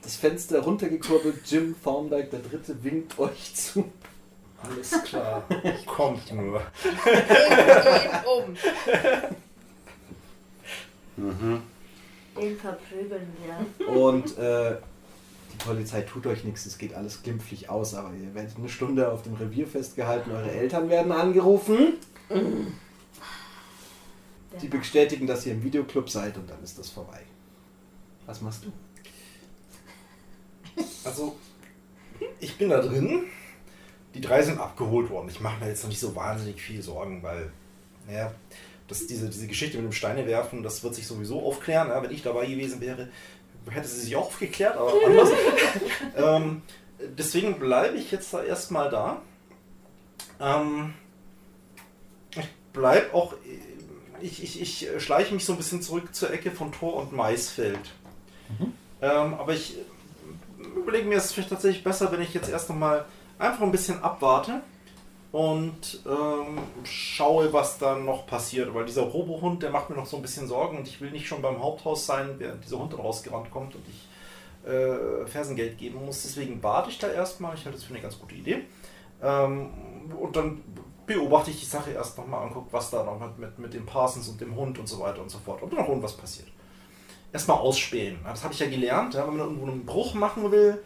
Das 0.02 0.14
Fenster 0.14 0.60
runtergekurbelt, 0.60 1.40
Jim 1.46 1.74
Thorndyke, 1.82 2.28
der 2.28 2.40
Dritte, 2.40 2.84
winkt 2.84 3.18
euch 3.18 3.54
zu. 3.54 3.84
Alles 4.62 5.02
klar. 5.04 5.42
Kommt 5.86 6.32
nur. 6.32 6.62
um. 11.16 11.62
Den 12.40 12.56
verprügeln 12.56 13.28
wir. 13.44 13.88
Und 13.88 14.38
äh, 14.38 14.76
die 15.52 15.64
Polizei 15.64 16.02
tut 16.02 16.26
euch 16.26 16.44
nichts, 16.44 16.66
es 16.66 16.78
geht 16.78 16.94
alles 16.94 17.22
glimpflich 17.22 17.68
aus, 17.68 17.94
aber 17.94 18.12
ihr 18.14 18.34
werdet 18.34 18.56
eine 18.56 18.68
Stunde 18.68 19.10
auf 19.10 19.22
dem 19.22 19.34
Revier 19.34 19.66
festgehalten, 19.66 20.30
eure 20.30 20.50
Eltern 20.50 20.88
werden 20.88 21.12
angerufen. 21.12 21.94
Die 24.60 24.68
bestätigen, 24.68 25.26
dass 25.26 25.46
ihr 25.46 25.52
im 25.52 25.62
Videoclub 25.62 26.08
seid 26.08 26.36
und 26.36 26.48
dann 26.48 26.62
ist 26.62 26.78
das 26.78 26.90
vorbei. 26.90 27.20
Was 28.26 28.40
machst 28.40 28.64
du? 28.64 28.72
Also, 31.04 31.36
ich 32.38 32.56
bin 32.56 32.70
da 32.70 32.80
drin. 32.80 33.24
Die 34.14 34.20
drei 34.20 34.42
sind 34.42 34.58
abgeholt 34.58 35.08
worden. 35.10 35.28
Ich 35.28 35.40
mache 35.40 35.60
mir 35.60 35.68
jetzt 35.68 35.82
noch 35.82 35.90
nicht 35.90 36.00
so 36.00 36.14
wahnsinnig 36.16 36.60
viel 36.60 36.82
Sorgen, 36.82 37.22
weil, 37.22 37.52
naja, 38.06 38.32
das, 38.90 39.06
diese, 39.06 39.28
diese 39.28 39.46
Geschichte 39.46 39.78
mit 39.78 39.86
dem 39.86 39.92
Steine 39.92 40.26
werfen, 40.26 40.62
das 40.62 40.82
wird 40.82 40.94
sich 40.94 41.06
sowieso 41.06 41.40
aufklären. 41.46 41.88
Ja, 41.88 42.02
wenn 42.02 42.10
ich 42.10 42.22
dabei 42.22 42.46
gewesen 42.46 42.80
wäre, 42.80 43.08
hätte 43.70 43.88
sie 43.88 44.00
sich 44.00 44.16
auch 44.16 44.26
aufgeklärt, 44.26 44.76
aber 44.76 44.92
anders. 45.06 45.30
ähm, 46.16 46.62
deswegen 47.16 47.58
bleibe 47.58 47.96
ich 47.96 48.10
jetzt 48.10 48.34
da 48.34 48.42
erstmal 48.42 48.90
da. 48.90 49.22
Ähm, 50.40 50.94
ich 52.36 52.48
bleibe 52.72 53.14
auch, 53.14 53.34
ich, 54.20 54.42
ich, 54.42 54.60
ich 54.60 54.88
schleiche 55.02 55.32
mich 55.34 55.44
so 55.44 55.52
ein 55.52 55.58
bisschen 55.58 55.82
zurück 55.82 56.14
zur 56.14 56.32
Ecke 56.32 56.50
von 56.50 56.72
Tor 56.72 56.96
und 56.96 57.12
Maisfeld. 57.12 57.92
Ähm, 59.00 59.34
aber 59.34 59.54
ich 59.54 59.76
überlege 60.76 61.06
mir, 61.06 61.16
es 61.16 61.26
ist 61.26 61.32
vielleicht 61.32 61.50
tatsächlich 61.50 61.84
besser, 61.84 62.10
wenn 62.10 62.20
ich 62.20 62.34
jetzt 62.34 62.50
erst 62.50 62.68
nochmal 62.68 63.04
einfach 63.38 63.62
ein 63.62 63.72
bisschen 63.72 64.02
abwarte 64.02 64.62
und 65.32 66.00
ähm, 66.06 66.58
schaue, 66.84 67.52
was 67.52 67.78
dann 67.78 68.04
noch 68.04 68.26
passiert. 68.26 68.74
Weil 68.74 68.84
dieser 68.84 69.02
Robohund, 69.02 69.62
der 69.62 69.70
macht 69.70 69.88
mir 69.90 69.96
noch 69.96 70.06
so 70.06 70.16
ein 70.16 70.22
bisschen 70.22 70.48
Sorgen 70.48 70.78
und 70.78 70.88
ich 70.88 71.00
will 71.00 71.10
nicht 71.10 71.28
schon 71.28 71.40
beim 71.40 71.62
Haupthaus 71.62 72.06
sein, 72.06 72.34
während 72.38 72.64
dieser 72.64 72.78
Hund 72.78 72.96
rausgerannt 72.98 73.50
kommt 73.50 73.74
und 73.76 73.84
ich 73.88 74.68
äh, 74.68 75.26
Fersengeld 75.26 75.78
geben 75.78 76.04
muss. 76.04 76.22
Deswegen 76.22 76.62
warte 76.62 76.90
ich 76.90 76.98
da 76.98 77.08
erstmal. 77.08 77.54
Ich 77.54 77.64
halte 77.64 77.78
das 77.78 77.84
für 77.84 77.94
eine 77.94 78.02
ganz 78.02 78.18
gute 78.18 78.34
Idee. 78.34 78.62
Ähm, 79.22 79.70
und 80.18 80.34
dann 80.34 80.62
beobachte 81.06 81.50
ich 81.50 81.60
die 81.60 81.66
Sache 81.66 81.92
erst 81.92 82.18
nochmal 82.18 82.46
und 82.46 82.52
gucke, 82.52 82.72
was 82.72 82.90
da 82.90 83.04
noch 83.04 83.18
mit, 83.20 83.38
mit, 83.38 83.58
mit 83.58 83.74
dem 83.74 83.86
Parsons 83.86 84.28
und 84.28 84.40
dem 84.40 84.54
Hund 84.56 84.78
und 84.78 84.88
so 84.88 84.98
weiter 84.98 85.22
und 85.22 85.30
so 85.30 85.38
fort. 85.38 85.62
Ob 85.62 85.70
da 85.70 85.76
noch 85.76 85.88
irgendwas 85.88 86.16
passiert. 86.16 86.48
Erstmal 87.32 87.58
ausspähen. 87.58 88.18
Das 88.24 88.42
habe 88.42 88.52
ich 88.52 88.58
ja 88.58 88.68
gelernt. 88.68 89.14
Ja, 89.14 89.26
wenn 89.26 89.36
man 89.36 89.46
irgendwo 89.46 89.66
einen 89.66 89.86
Bruch 89.86 90.14
machen 90.14 90.50
will, 90.50 90.82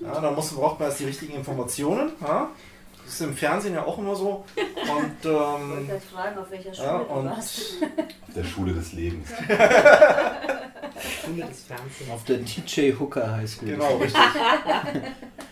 ja, 0.00 0.20
dann 0.20 0.34
muss, 0.36 0.52
braucht 0.52 0.78
man 0.78 0.88
erst 0.88 1.00
die 1.00 1.06
richtigen 1.06 1.34
Informationen. 1.34 2.12
Ja. 2.20 2.50
Das 3.08 3.14
ist 3.14 3.26
im 3.26 3.34
Fernsehen 3.34 3.72
ja 3.72 3.84
auch 3.86 3.96
immer 3.96 4.14
so. 4.14 4.44
Und 4.54 4.54
Ich 5.24 5.26
wollte 5.26 5.62
ähm, 5.62 5.86
gleich 5.86 6.02
fragen, 6.02 6.38
auf 6.38 6.50
welcher 6.50 6.74
Schule 6.74 6.86
ja, 6.86 6.98
du 6.98 7.04
und 7.04 7.24
warst. 7.24 7.60
Auf 7.82 8.34
der 8.34 8.44
Schule 8.44 8.74
des 8.74 8.92
Lebens. 8.92 9.30
Schule 11.24 11.46
des 11.46 11.62
Fernsehens. 11.62 12.10
Auf 12.12 12.24
der 12.24 12.44
TJ 12.44 12.92
Hooker 13.00 13.34
High 13.34 13.48
School. 13.48 13.70
genau, 13.70 13.96
richtig. 13.96 14.20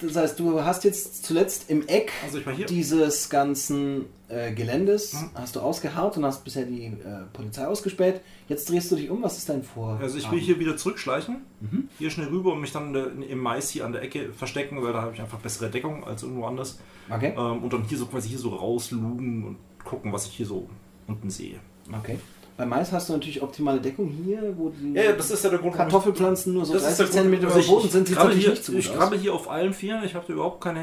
Das 0.00 0.16
heißt, 0.16 0.38
du 0.38 0.62
hast 0.62 0.84
jetzt 0.84 1.24
zuletzt 1.24 1.70
im 1.70 1.86
Eck 1.88 2.12
Also 2.24 2.40
dieses 2.68 3.28
ganzen 3.28 4.06
äh, 4.28 4.52
Geländes, 4.52 5.12
Hm. 5.12 5.30
hast 5.34 5.56
du 5.56 5.60
ausgeharrt 5.60 6.16
und 6.16 6.24
hast 6.24 6.44
bisher 6.44 6.64
die 6.64 6.84
äh, 6.86 6.92
Polizei 7.32 7.66
ausgespäht. 7.66 8.20
Jetzt 8.48 8.68
drehst 8.68 8.90
du 8.90 8.96
dich 8.96 9.10
um, 9.10 9.22
was 9.22 9.38
ist 9.38 9.48
dein 9.48 9.62
Vor? 9.62 9.98
Also 10.00 10.18
ich 10.18 10.30
will 10.30 10.40
hier 10.40 10.58
wieder 10.58 10.76
zurückschleichen, 10.76 11.36
Mhm. 11.60 11.88
hier 11.98 12.10
schnell 12.10 12.28
rüber 12.28 12.52
und 12.52 12.60
mich 12.60 12.72
dann 12.72 12.94
äh, 12.94 13.00
im 13.28 13.38
Mais 13.38 13.70
hier 13.70 13.84
an 13.84 13.92
der 13.92 14.02
Ecke 14.02 14.32
verstecken, 14.32 14.82
weil 14.82 14.92
da 14.92 15.02
habe 15.02 15.14
ich 15.14 15.20
einfach 15.20 15.38
bessere 15.38 15.70
Deckung 15.70 16.04
als 16.04 16.22
irgendwo 16.22 16.46
anders. 16.46 16.78
Okay. 17.10 17.34
Ähm, 17.36 17.62
und 17.62 17.72
dann 17.72 17.84
hier 17.84 17.98
so 17.98 18.06
quasi 18.06 18.28
hier 18.30 18.38
so 18.38 18.50
rauslugen 18.50 19.44
und 19.44 19.56
gucken, 19.84 20.12
was 20.12 20.26
ich 20.26 20.32
hier 20.32 20.46
so 20.46 20.68
unten 21.06 21.30
sehe. 21.30 21.56
okay. 21.98 22.18
Bei 22.62 22.68
Mais 22.68 22.92
hast 22.92 23.08
du 23.08 23.14
natürlich 23.14 23.42
optimale 23.42 23.80
Deckung 23.80 24.08
hier, 24.08 24.56
wo 24.56 24.68
die 24.68 24.92
Ja, 24.92 25.02
ja, 25.02 25.12
das 25.14 25.32
ist 25.32 25.42
ja 25.42 25.50
der 25.50 25.58
Grund, 25.58 25.74
Kartoffelpflanzen 25.74 26.52
nur 26.54 26.64
so 26.64 26.74
das 26.74 26.82
ist 26.82 26.98
30 27.00 27.12
der 27.14 27.22
Grund, 27.24 27.34
cm 27.34 27.48
über 27.50 27.58
ich- 27.58 27.66
Boden 27.66 27.88
sind, 27.90 28.06
sieht 28.06 28.16
natürlich 28.16 28.38
hier, 28.44 28.50
nicht 28.50 28.64
so 28.64 28.70
gut 28.72 28.78
Ich 28.80 28.90
aus. 28.90 28.96
krabbel 28.96 29.18
hier 29.18 29.34
auf 29.34 29.50
allen 29.50 29.72
Vieren, 29.74 30.04
ich 30.04 30.14
habe 30.14 30.24
da 30.28 30.32
überhaupt 30.32 30.60
keine, 30.60 30.82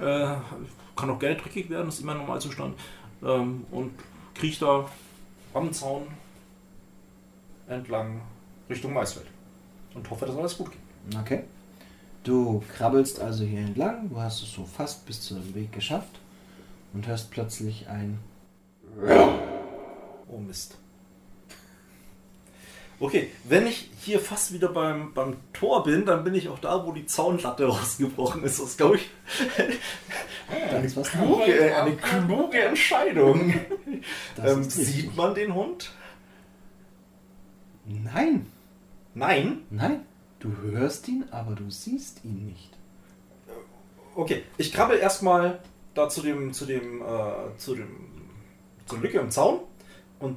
äh, 0.00 0.34
kann 0.94 1.10
auch 1.10 1.18
gerne 1.18 1.34
dreckig 1.34 1.68
werden, 1.70 1.86
das 1.86 1.96
ist 1.96 2.02
immer 2.02 2.12
ein 2.12 2.18
Normalzustand. 2.18 2.76
Ähm, 3.24 3.64
und 3.72 3.90
kriech 4.36 4.60
da 4.60 4.88
am 5.54 5.72
Zaun 5.72 6.02
entlang 7.66 8.20
Richtung 8.70 8.92
Maisfeld. 8.92 9.26
Und 9.94 10.08
hoffe, 10.10 10.24
dass 10.24 10.36
alles 10.36 10.56
gut 10.56 10.68
geht. 10.70 11.18
Okay. 11.20 11.42
Du 12.22 12.62
krabbelst 12.76 13.18
also 13.18 13.42
hier 13.42 13.58
entlang, 13.62 14.08
du 14.08 14.20
hast 14.20 14.40
es 14.44 14.52
so 14.52 14.64
fast 14.64 15.04
bis 15.04 15.20
zu 15.22 15.34
dem 15.34 15.52
Weg 15.56 15.72
geschafft 15.72 16.20
und 16.94 17.08
hörst 17.08 17.32
plötzlich 17.32 17.88
ein 17.88 18.20
Oh 20.28 20.38
Mist. 20.38 20.76
Okay, 23.00 23.30
wenn 23.44 23.66
ich 23.66 23.90
hier 24.00 24.18
fast 24.18 24.52
wieder 24.52 24.68
beim, 24.68 25.14
beim 25.14 25.36
Tor 25.52 25.84
bin, 25.84 26.04
dann 26.04 26.24
bin 26.24 26.34
ich 26.34 26.48
auch 26.48 26.58
da, 26.58 26.84
wo 26.84 26.92
die 26.92 27.06
Zaunlatte 27.06 27.66
rausgebrochen 27.68 28.42
ist. 28.42 28.58
Das 28.58 28.70
ist, 28.70 28.78
glaube 28.78 28.96
ich, 28.96 29.10
was 30.96 31.10
dran. 31.10 31.24
kluge, 31.24 31.76
eine 31.76 31.96
kluge 31.96 32.60
Entscheidung. 32.60 33.54
Ähm, 34.42 34.64
sieht 34.64 35.16
man 35.16 35.34
den 35.34 35.54
Hund? 35.54 35.92
Nein, 37.84 38.46
Nein. 39.14 39.62
nein. 39.70 40.04
Du 40.38 40.56
hörst 40.56 41.08
ihn, 41.08 41.24
aber 41.32 41.56
du 41.56 41.68
siehst 41.70 42.24
ihn 42.24 42.46
nicht. 42.46 42.70
Okay, 44.14 44.44
ich 44.56 44.72
krabbel 44.72 44.98
erstmal 44.98 45.58
da 45.94 46.08
zu 46.08 46.22
dem, 46.22 46.52
zu 46.52 46.64
dem, 46.64 47.02
äh, 47.02 47.56
zu 47.56 47.74
dem, 47.74 47.88
zur 48.86 49.00
Lücke 49.00 49.18
im 49.18 49.30
Zaun 49.30 49.60
und 50.20 50.36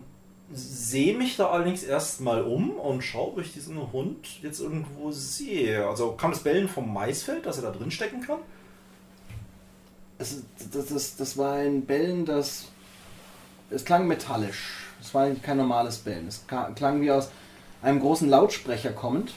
sehe 0.53 1.17
mich 1.17 1.37
da 1.37 1.49
allerdings 1.49 1.83
erstmal 1.83 2.41
um 2.43 2.71
und 2.71 3.01
schaue, 3.03 3.27
ob 3.33 3.39
ich 3.39 3.53
diesen 3.53 3.91
Hund 3.91 4.41
jetzt 4.41 4.59
irgendwo 4.59 5.11
sehe. 5.11 5.87
Also 5.87 6.11
kam 6.13 6.31
das 6.31 6.41
Bellen 6.41 6.67
vom 6.67 6.93
Maisfeld, 6.93 7.45
dass 7.45 7.57
er 7.57 7.63
da 7.63 7.77
drin 7.77 7.91
stecken 7.91 8.21
kann? 8.21 8.39
Ist- 10.19 10.43
das, 10.73 10.87
das, 10.87 11.15
das 11.15 11.37
war 11.37 11.53
ein 11.55 11.85
Bellen, 11.85 12.25
das. 12.25 12.65
Es 13.69 13.85
klang 13.85 14.07
metallisch. 14.07 14.77
Es 15.01 15.13
war 15.13 15.29
kein 15.41 15.57
normales 15.57 15.97
Bellen. 15.99 16.27
Es 16.27 16.45
klang 16.75 17.01
wie 17.01 17.09
aus 17.11 17.29
einem 17.81 17.99
großen 17.99 18.29
Lautsprecher 18.29 18.91
kommend. 18.91 19.33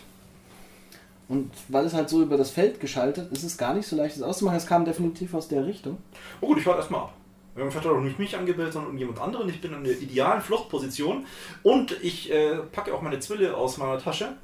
Und 1.29 1.51
weil 1.69 1.87
es 1.87 1.95
halt 1.95 2.11
so 2.11 2.21
über 2.21 2.37
das 2.37 2.51
Feld 2.51 2.81
geschaltet 2.81 3.33
ist, 3.33 3.39
ist 3.39 3.53
es 3.53 3.57
gar 3.59 3.73
nicht 3.73 3.87
so 3.89 3.97
leicht, 3.97 4.17
es 4.17 4.23
auszumachen. 4.23 4.59
Es 4.59 4.67
kam 4.67 4.85
definitiv 4.85 5.33
aus 5.33 5.49
der 5.49 5.65
Richtung. 5.65 5.97
Oh 6.43 6.49
gut, 6.49 6.59
ich 6.59 6.67
warte 6.67 6.81
erstmal 6.81 7.03
ab. 7.03 7.15
Wir 7.55 7.63
haben 7.63 7.71
vielleicht 7.71 7.87
auch 7.87 8.01
nicht 8.01 8.19
mich 8.19 8.37
angebellt, 8.37 8.73
sondern 8.73 8.91
irgendjemand 8.91 9.21
anderen. 9.21 9.49
Ich 9.49 9.61
bin 9.61 9.73
in 9.73 9.85
der 9.85 10.01
idealen 10.01 10.43
Fluchtposition 10.43 11.27
und 11.63 11.97
ich 12.03 12.31
äh, 12.33 12.57
packe 12.73 12.93
auch 12.93 13.01
meine 13.01 13.21
Zwille 13.21 13.57
aus 13.57 13.77
meiner 13.77 13.99
Tasche 13.99 14.37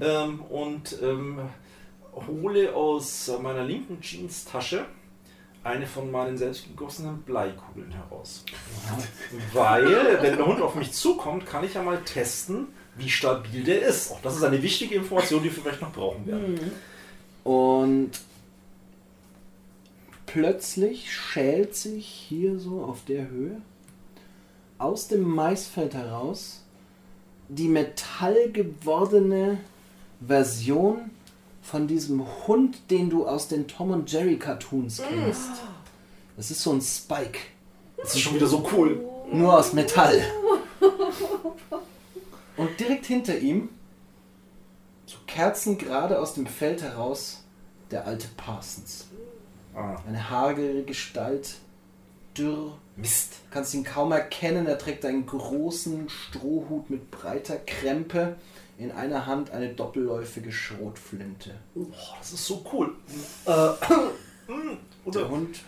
ähm, 0.00 0.40
und 0.40 1.00
ähm, 1.00 1.38
hole 2.26 2.74
aus 2.74 3.30
meiner 3.40 3.64
linken 3.64 4.00
Jeans-Tasche 4.00 4.84
eine 5.62 5.86
von 5.86 6.10
meinen 6.10 6.36
selbstgegossenen 6.36 7.22
Bleikugeln 7.22 7.92
heraus. 7.92 8.44
Weil, 9.52 10.22
wenn 10.22 10.36
der 10.36 10.46
Hund 10.46 10.60
auf 10.60 10.76
mich 10.76 10.92
zukommt, 10.92 11.44
kann 11.44 11.64
ich 11.64 11.74
ja 11.74 11.82
mal 11.82 11.98
testen, 12.04 12.68
wie 12.96 13.10
stabil 13.10 13.64
der 13.64 13.82
ist. 13.82 14.12
Auch 14.12 14.20
das 14.22 14.36
ist 14.36 14.44
eine 14.44 14.62
wichtige 14.62 14.94
Information, 14.94 15.42
die 15.42 15.54
wir 15.54 15.62
vielleicht 15.62 15.82
noch 15.82 15.92
brauchen 15.92 16.26
werden. 16.26 16.70
Und 17.42 18.12
plötzlich 20.36 21.10
schält 21.14 21.74
sich 21.74 22.06
hier 22.06 22.58
so 22.58 22.84
auf 22.84 23.06
der 23.06 23.30
Höhe 23.30 23.56
aus 24.76 25.08
dem 25.08 25.22
Maisfeld 25.22 25.94
heraus 25.94 26.60
die 27.48 27.68
metallgewordene 27.68 29.56
Version 30.20 31.10
von 31.62 31.88
diesem 31.88 32.26
Hund, 32.46 32.76
den 32.90 33.08
du 33.08 33.26
aus 33.26 33.48
den 33.48 33.66
Tom 33.66 33.92
und 33.92 34.12
Jerry 34.12 34.38
Cartoons 34.38 35.00
kennst. 35.08 35.52
Das 36.36 36.50
ist 36.50 36.60
so 36.60 36.72
ein 36.72 36.82
Spike, 36.82 37.38
Das 37.96 38.14
ist 38.14 38.20
schon 38.20 38.34
wieder 38.34 38.46
so 38.46 38.68
cool. 38.74 39.02
nur 39.32 39.58
aus 39.58 39.72
Metall. 39.72 40.22
Und 42.58 42.78
direkt 42.78 43.06
hinter 43.06 43.38
ihm 43.38 43.70
so 45.06 45.16
kerzengerade 45.26 46.20
aus 46.20 46.34
dem 46.34 46.46
Feld 46.46 46.82
heraus 46.82 47.42
der 47.90 48.06
alte 48.06 48.28
Parsons. 48.36 49.06
Ah, 49.76 49.96
Eine 50.08 50.30
hagere 50.30 50.82
Gestalt, 50.84 51.56
dürr, 52.36 52.78
Mist. 52.96 53.34
Du 53.48 53.54
kannst 53.54 53.74
ihn 53.74 53.84
kaum 53.84 54.10
erkennen. 54.12 54.66
Er 54.66 54.78
trägt 54.78 55.04
einen 55.04 55.26
großen 55.26 56.08
Strohhut 56.08 56.88
mit 56.88 57.10
breiter 57.10 57.58
Krempe. 57.58 58.36
In 58.78 58.90
einer 58.92 59.26
Hand 59.26 59.50
eine 59.50 59.68
doppelläufige 59.74 60.50
Schrotflinte. 60.52 61.54
Boah, 61.74 62.16
das 62.18 62.32
ist 62.32 62.46
so 62.46 62.64
cool. 62.72 62.94
Äh, 63.46 63.50
mm, 64.52 65.10
Der 65.10 65.28
Hund, 65.28 65.60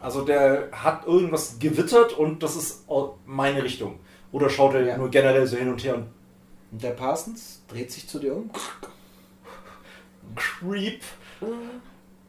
also 0.00 0.24
der 0.24 0.68
hat 0.72 1.06
irgendwas 1.06 1.58
gewittert 1.60 2.12
und 2.14 2.42
das 2.42 2.56
ist 2.56 2.84
meine 3.26 3.62
Richtung. 3.62 4.00
Oder 4.32 4.50
schaut 4.50 4.74
er 4.74 4.82
Ja. 4.84 4.96
nur 4.96 5.08
generell 5.10 5.46
so 5.46 5.56
hin 5.56 5.68
und 5.68 5.82
her 5.84 5.94
und 5.94 6.08
der 6.70 6.90
Parsons 6.90 7.62
dreht 7.68 7.92
sich 7.92 8.08
zu 8.08 8.18
dir 8.18 8.34
um. 8.34 8.50
creep. 10.34 11.02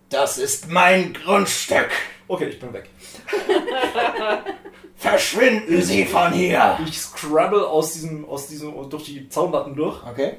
Das 0.09 0.37
ist 0.37 0.69
mein 0.69 1.13
Grundstück. 1.13 1.89
Okay, 2.27 2.45
ich 2.49 2.59
bin 2.59 2.71
weg. 2.73 2.89
Verschwinden 4.95 5.81
Sie 5.81 6.05
von 6.05 6.31
hier. 6.31 6.77
Ich 6.87 6.99
scrabble 6.99 7.67
aus 7.67 7.93
diesem, 7.93 8.27
aus 8.29 8.47
diesem, 8.47 8.89
durch 8.89 9.03
die 9.05 9.27
Zaunlatten 9.27 9.75
durch. 9.75 10.01
Okay. 10.05 10.37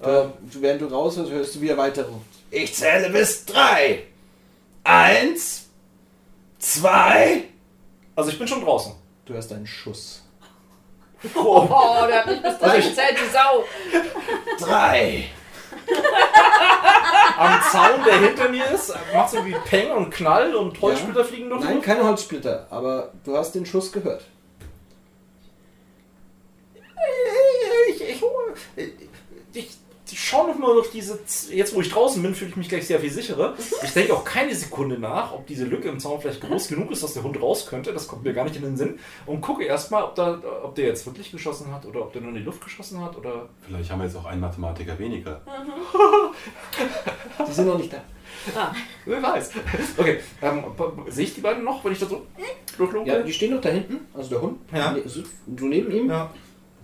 Äh, 0.00 0.24
Du, 0.52 0.60
während 0.60 0.82
du 0.82 0.86
raus 0.86 1.16
bist, 1.16 1.30
hörst 1.30 1.54
du 1.54 1.60
wieder 1.60 1.76
weiter 1.78 2.04
rum. 2.06 2.22
Ich 2.50 2.74
zähle 2.74 3.08
bis 3.10 3.46
drei. 3.46 4.02
Eins, 4.84 5.68
zwei. 6.58 7.44
also 8.16 8.30
ich 8.30 8.38
bin 8.38 8.48
schon 8.48 8.60
draußen. 8.62 8.92
Du 9.24 9.34
hörst 9.34 9.52
einen 9.52 9.66
Schuss. 9.66 10.22
Oh, 11.36 11.68
Oh, 11.70 12.06
der 12.08 12.18
hat 12.18 12.26
nicht 12.26 12.42
bis 12.42 12.58
drei 12.58 12.66
Also 12.66 12.78
ich- 12.78 12.88
gezählt, 12.88 13.16
die 13.24 13.30
Sau. 13.32 13.64
Drei. 14.66 15.24
am 17.38 17.60
Zaun, 17.70 18.04
der 18.04 18.18
hinter 18.18 18.48
mir 18.48 18.64
ist, 18.70 18.94
macht 19.12 19.30
so 19.30 19.44
wie 19.44 19.54
Peng 19.64 19.90
und 19.92 20.10
Knall 20.10 20.54
und 20.54 20.80
Holzsplitter 20.80 21.24
fliegen 21.24 21.50
durch 21.50 21.62
Nein, 21.62 21.74
Luft. 21.74 21.86
keine 21.86 22.04
Holzsplitter, 22.04 22.66
aber 22.70 23.12
du 23.24 23.36
hast 23.36 23.54
den 23.54 23.66
Schuss 23.66 23.92
gehört. 23.92 24.24
Ich, 27.88 28.00
ich, 28.00 28.22
ich, 28.76 28.92
ich 29.52 29.70
schaue 30.32 30.48
noch 30.48 30.58
mal 30.58 30.74
durch 30.74 30.90
diese. 30.90 31.24
Z- 31.24 31.52
Jetzt, 31.52 31.74
wo 31.74 31.80
ich 31.80 31.90
draußen 31.90 32.20
bin, 32.22 32.34
fühle 32.34 32.50
ich 32.50 32.56
mich 32.56 32.68
gleich 32.68 32.86
sehr 32.86 32.98
viel 32.98 33.10
sicherer. 33.12 33.54
Ich 33.84 33.92
denke 33.92 34.14
auch 34.14 34.24
keine 34.24 34.54
Sekunde 34.54 34.98
nach, 34.98 35.32
ob 35.32 35.46
diese 35.46 35.64
Lücke 35.64 35.88
im 35.88 36.00
Zaun 36.00 36.20
vielleicht 36.20 36.40
groß 36.40 36.68
genug 36.68 36.90
ist, 36.90 37.02
dass 37.02 37.14
der 37.14 37.22
Hund 37.22 37.40
raus 37.40 37.66
könnte. 37.66 37.92
Das 37.92 38.08
kommt 38.08 38.24
mir 38.24 38.32
gar 38.32 38.44
nicht 38.44 38.56
in 38.56 38.62
den 38.62 38.76
Sinn. 38.76 38.98
Und 39.26 39.40
gucke 39.40 39.64
erstmal, 39.64 40.02
ob, 40.04 40.14
da- 40.16 40.40
ob 40.64 40.74
der 40.74 40.86
jetzt 40.86 41.06
wirklich 41.06 41.30
geschossen 41.30 41.72
hat 41.72 41.86
oder 41.86 42.00
ob 42.02 42.12
der 42.12 42.22
nur 42.22 42.30
in 42.30 42.36
die 42.38 42.42
Luft 42.42 42.62
geschossen 42.64 43.00
hat. 43.04 43.16
Oder 43.16 43.48
Vielleicht 43.66 43.90
haben 43.90 44.00
wir 44.00 44.06
jetzt 44.06 44.16
auch 44.16 44.24
einen 44.24 44.40
Mathematiker 44.40 44.98
weniger. 44.98 45.40
Die 47.48 47.52
sind 47.52 47.66
noch 47.66 47.78
nicht 47.78 47.92
da. 47.92 47.98
Ah, 48.56 48.72
wer 49.04 49.22
weiß. 49.22 49.50
Okay, 49.96 50.20
ähm, 50.40 50.64
sehe 51.08 51.24
ich 51.26 51.34
die 51.34 51.40
beiden 51.40 51.64
noch, 51.64 51.84
wenn 51.84 51.92
ich 51.92 51.98
da 52.00 52.06
so? 52.06 52.26
Ja, 53.04 53.22
die 53.22 53.32
stehen 53.32 53.54
noch 53.54 53.60
da 53.60 53.68
hinten, 53.68 54.00
also 54.14 54.30
der 54.30 54.40
Hund. 54.42 54.58
Ja. 54.72 54.96
Du 55.46 55.66
neben 55.68 55.92
ihm, 55.92 56.08
ja. 56.08 56.30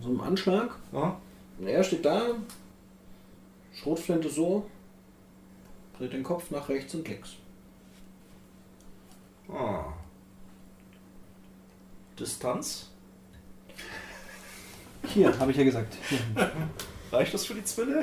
so 0.01 0.09
einem 0.09 0.21
Anschlag. 0.21 0.71
ja. 0.93 1.17
Er 1.65 1.83
steht 1.83 2.05
da, 2.05 2.23
Schrotflinte 3.81 4.29
so, 4.29 4.67
dreht 5.97 6.13
den 6.13 6.23
Kopf 6.23 6.51
nach 6.51 6.69
rechts 6.69 6.95
und 6.95 7.07
links. 7.07 7.31
Ah. 9.49 9.85
Distanz. 12.19 12.91
Hier, 15.07 15.39
habe 15.39 15.51
ich 15.53 15.57
ja 15.57 15.65
gesagt. 15.65 15.95
Hier. 16.09 16.19
Reicht 17.13 17.33
das 17.33 17.47
für 17.47 17.55
die 17.55 17.65
Zwille? 17.65 18.03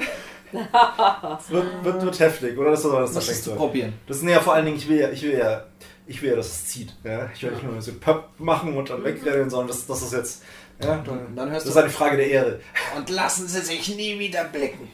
wird, 0.51 1.83
wird, 1.83 2.01
wird 2.01 2.19
heftig, 2.19 2.57
oder? 2.57 2.71
Das 2.71 2.79
ist 2.85 2.91
das, 2.91 3.13
Das 3.13 3.25
das 3.25 3.35
ist 3.35 3.43
zu 3.43 3.55
probieren. 3.55 3.93
Das 4.07 4.19
sind 4.19 4.29
ja 4.29 4.39
vor 4.39 4.53
allen 4.53 4.65
Dingen, 4.65 4.77
ich 4.77 4.87
will 4.87 4.99
ja, 4.99 5.09
ich 5.11 5.21
will 5.21 5.37
ja, 5.37 5.65
ich 6.07 6.21
will 6.21 6.29
ja, 6.31 6.35
dass 6.37 6.47
es 6.47 6.67
zieht. 6.67 6.95
Ja? 7.03 7.29
Ich 7.33 7.43
will 7.43 7.51
nicht 7.51 7.63
nur 7.63 7.79
so 7.81 7.93
Pöpp 7.93 8.29
machen 8.39 8.75
und 8.75 8.89
dann 8.89 9.03
wegrennen, 9.03 9.49
sondern 9.49 9.67
das, 9.67 9.85
das 9.85 10.01
ist 10.01 10.13
jetzt. 10.13 10.43
Ja, 10.81 10.97
dann, 10.97 11.35
dann 11.35 11.51
hörst 11.51 11.65
das 11.67 11.73
du- 11.73 11.79
ist 11.79 11.83
eine 11.83 11.93
Frage 11.93 12.17
der 12.17 12.27
Ehre. 12.29 12.59
Und 12.97 13.09
lassen 13.09 13.47
Sie 13.47 13.61
sich 13.61 13.95
nie 13.95 14.17
wieder 14.17 14.45
blicken. 14.45 14.89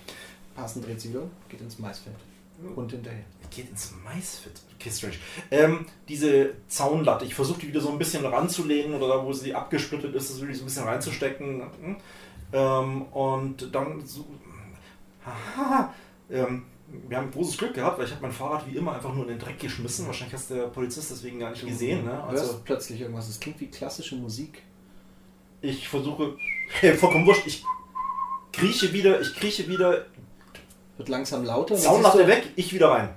Passend 0.55 0.85
dreht 0.85 0.99
sie 0.99 1.09
wieder 1.09 1.23
geht 1.49 1.61
ins 1.61 1.79
Maisfeld. 1.79 2.15
Hund 2.75 2.91
hinterher. 2.91 3.23
Geht 3.49 3.69
ins 3.69 3.93
Maisfeld. 4.03 4.61
Okay, 4.75 4.91
strange. 4.91 5.15
Ähm, 5.49 5.85
diese 6.07 6.53
Zaunlatte, 6.67 7.25
ich 7.25 7.33
versuche 7.35 7.59
die 7.61 7.67
wieder 7.67 7.81
so 7.81 7.89
ein 7.89 7.97
bisschen 7.97 8.25
ranzulehnen 8.25 8.93
oder 8.95 9.07
da, 9.07 9.25
wo 9.25 9.33
sie 9.33 9.53
abgesplittet 9.53 10.13
ist, 10.15 10.29
das 10.29 10.39
wirklich 10.39 10.57
so 10.57 10.63
ein 10.63 10.67
bisschen 10.67 10.83
reinzustecken. 10.83 11.63
Ähm, 12.53 13.01
und 13.03 13.73
dann 13.73 14.05
so. 14.05 14.25
Haha, 15.25 15.93
ähm, 16.29 16.63
wir 17.07 17.17
haben 17.17 17.31
großes 17.31 17.57
Glück 17.57 17.73
gehabt, 17.73 17.97
weil 17.97 18.05
ich 18.05 18.11
habe 18.11 18.23
mein 18.23 18.31
Fahrrad 18.31 18.67
wie 18.67 18.75
immer 18.75 18.93
einfach 18.93 19.13
nur 19.13 19.23
in 19.23 19.29
den 19.29 19.39
Dreck 19.39 19.59
geschmissen. 19.59 20.05
Wahrscheinlich 20.07 20.33
hast 20.33 20.51
der 20.51 20.67
Polizist 20.67 21.11
deswegen 21.11 21.39
gar 21.39 21.51
nicht 21.51 21.65
gesehen. 21.65 22.05
Ne? 22.05 22.23
Also 22.23 22.43
hörst 22.43 22.65
plötzlich 22.65 23.01
irgendwas, 23.01 23.29
es 23.29 23.39
klingt 23.39 23.59
wie 23.59 23.67
klassische 23.67 24.15
Musik. 24.15 24.61
ich 25.61 25.87
versuche, 25.87 26.37
hey, 26.79 26.93
vollkommen 26.93 27.25
wurscht, 27.25 27.47
ich 27.47 27.63
krieche 28.51 28.91
wieder, 28.93 29.21
ich 29.21 29.33
krieche 29.35 29.67
wieder, 29.67 30.05
Wird 31.01 31.09
langsam 31.09 31.43
lauter. 31.45 31.73
und 31.73 31.83
dann 31.83 31.93
Zaunlatte 31.93 32.17
siehst 32.19 32.29
du- 32.29 32.31
weg, 32.31 32.43
ich 32.55 32.73
wieder 32.73 32.89
rein. 32.91 33.09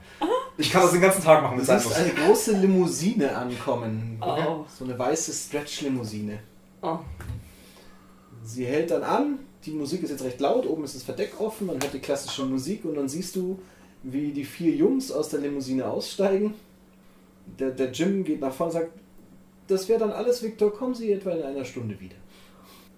Ich 0.57 0.71
kann 0.73 0.81
das 0.83 0.93
den 0.93 1.03
ganzen 1.03 1.23
Tag 1.23 1.43
machen 1.43 1.57
Du 1.57 1.59
mit 1.59 1.67
seinem 1.67 1.81
siehst 1.81 1.97
eine 1.97 2.13
große 2.15 2.53
Limousine 2.57 3.37
ankommen. 3.37 4.19
Oh. 4.23 4.65
So 4.79 4.85
eine 4.85 4.99
weiße 4.99 5.33
Stretch-Limousine. 5.33 6.39
oh. 6.83 6.99
Sie 8.43 8.65
hält 8.65 8.91
dann 8.91 9.03
an, 9.03 9.39
die 9.67 9.73
Musik 9.73 10.03
ist 10.03 10.11
jetzt 10.11 10.23
recht 10.25 10.41
laut, 10.41 10.67
oben 10.67 10.85
ist 10.85 10.95
das 10.95 11.03
Verdeck 11.03 11.39
offen, 11.41 11.67
man 11.67 11.77
hört 11.83 11.93
die 11.93 11.99
klassische 11.99 12.45
Musik 12.45 12.85
und 12.87 12.95
dann 12.95 13.09
siehst 13.09 13.37
du, 13.37 13.59
wie 14.03 14.33
die 14.33 14.45
vier 14.45 14.73
Jungs 14.75 15.11
aus 15.13 15.29
der 15.31 15.41
Limousine 15.41 15.87
aussteigen. 15.87 16.55
Der, 17.59 17.71
der 17.71 17.91
Jim 17.91 18.25
geht 18.25 18.41
nach 18.41 18.53
vorne 18.55 18.73
und 18.73 18.79
sagt, 18.81 18.93
das 19.67 19.89
wäre 19.89 19.99
dann 20.01 20.13
alles, 20.13 20.43
Victor, 20.43 20.73
kommen 20.75 20.95
Sie 20.95 21.13
etwa 21.13 21.31
in 21.33 21.43
einer 21.43 21.65
Stunde 21.65 21.99
wieder. 22.01 22.17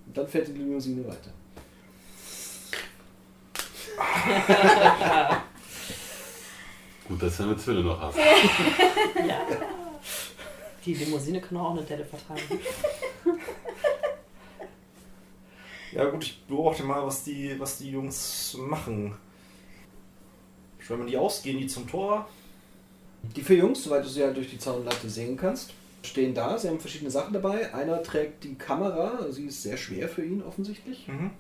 Und 0.07 0.17
dann 0.17 0.27
fährt 0.29 0.49
die 0.49 0.53
Limousine 0.53 1.05
weiter. 1.07 1.31
Gut, 7.09 7.23
dass 7.23 7.37
du 7.37 7.43
eine 7.45 7.57
Zwille 7.57 7.83
noch 7.83 8.01
hast. 8.01 8.19
Die 10.85 10.95
Limousine 10.95 11.41
kann 11.41 11.57
auch 11.59 11.73
eine 11.73 11.83
Delle 11.83 12.05
vertragen. 12.05 12.41
Ja 15.93 16.05
gut, 16.05 16.25
ich 16.25 16.45
beobachte 16.45 16.83
mal, 16.85 17.07
was 17.07 17.25
die, 17.25 17.59
was 17.59 17.79
die 17.79 17.91
Jungs 17.91 18.57
machen. 18.59 19.17
Schwemmen 20.79 21.07
die 21.07 21.17
aus, 21.17 21.43
gehen 21.43 21.59
die 21.59 21.67
zum 21.67 21.89
Tor? 21.89 22.29
Die 23.23 23.43
vier 23.43 23.57
Jungs, 23.57 23.83
soweit 23.83 24.05
du 24.05 24.09
sie 24.09 24.23
halt 24.23 24.37
durch 24.37 24.51
die 24.51 24.59
Zaunlatte 24.59 25.09
sehen 25.09 25.37
kannst, 25.37 25.73
stehen 26.03 26.35
da. 26.35 26.59
Sie 26.59 26.69
haben 26.69 26.79
verschiedene 26.79 27.11
Sachen 27.11 27.33
dabei. 27.33 27.73
Einer 27.75 28.03
trägt 28.03 28.45
die 28.45 28.57
Kamera, 28.57 29.31
sie 29.31 29.47
ist 29.47 29.63
sehr 29.63 29.77
schwer 29.77 30.09
für 30.09 30.25
ihn 30.25 30.43
offensichtlich. 30.43 31.09
Mhm. 31.09 31.31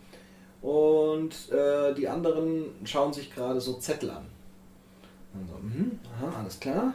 Und 0.63 1.51
äh, 1.53 1.95
die 1.95 2.09
anderen 2.09 2.67
schauen 2.85 3.13
sich 3.13 3.33
gerade 3.33 3.61
so 3.61 3.75
Zettel 3.75 4.11
an. 4.11 4.27
Und 5.35 5.49
so, 5.49 5.55
mhm, 5.63 5.99
aha, 6.17 6.41
alles 6.41 6.59
klar. 6.59 6.95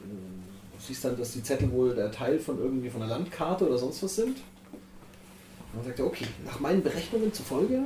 Äh, 0.00 0.44
Du 0.74 0.88
siehst 0.88 1.04
dann, 1.04 1.16
dass 1.16 1.32
die 1.32 1.42
Zettel 1.42 1.70
wohl 1.70 1.94
der 1.94 2.10
Teil 2.10 2.38
von 2.38 2.58
irgendwie 2.58 2.90
von 2.90 3.02
einer 3.02 3.12
Landkarte 3.12 3.66
oder 3.66 3.78
sonst 3.78 4.02
was 4.02 4.16
sind. 4.16 4.38
Und 4.38 5.76
dann 5.76 5.84
sagt 5.84 5.98
er, 5.98 6.06
okay, 6.06 6.26
nach 6.44 6.60
meinen 6.60 6.82
Berechnungen 6.82 7.32
zufolge 7.32 7.84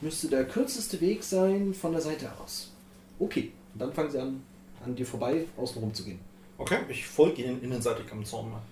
müsste 0.00 0.28
der 0.28 0.44
kürzeste 0.44 1.00
Weg 1.00 1.24
sein 1.24 1.74
von 1.74 1.92
der 1.92 2.00
Seite 2.00 2.30
aus. 2.42 2.72
Okay, 3.18 3.52
und 3.74 3.82
dann 3.82 3.92
fangen 3.92 4.10
sie 4.10 4.18
an, 4.20 4.42
an 4.84 4.94
dir 4.94 5.06
vorbei, 5.06 5.44
außen 5.56 5.80
rum 5.80 5.92
zu 5.92 6.04
gehen. 6.04 6.20
Okay, 6.58 6.78
ich 6.88 7.06
folge 7.06 7.42
ihnen 7.42 7.62
innenseitig 7.62 8.10
am 8.12 8.24
Zaun 8.24 8.50
mal. 8.50 8.62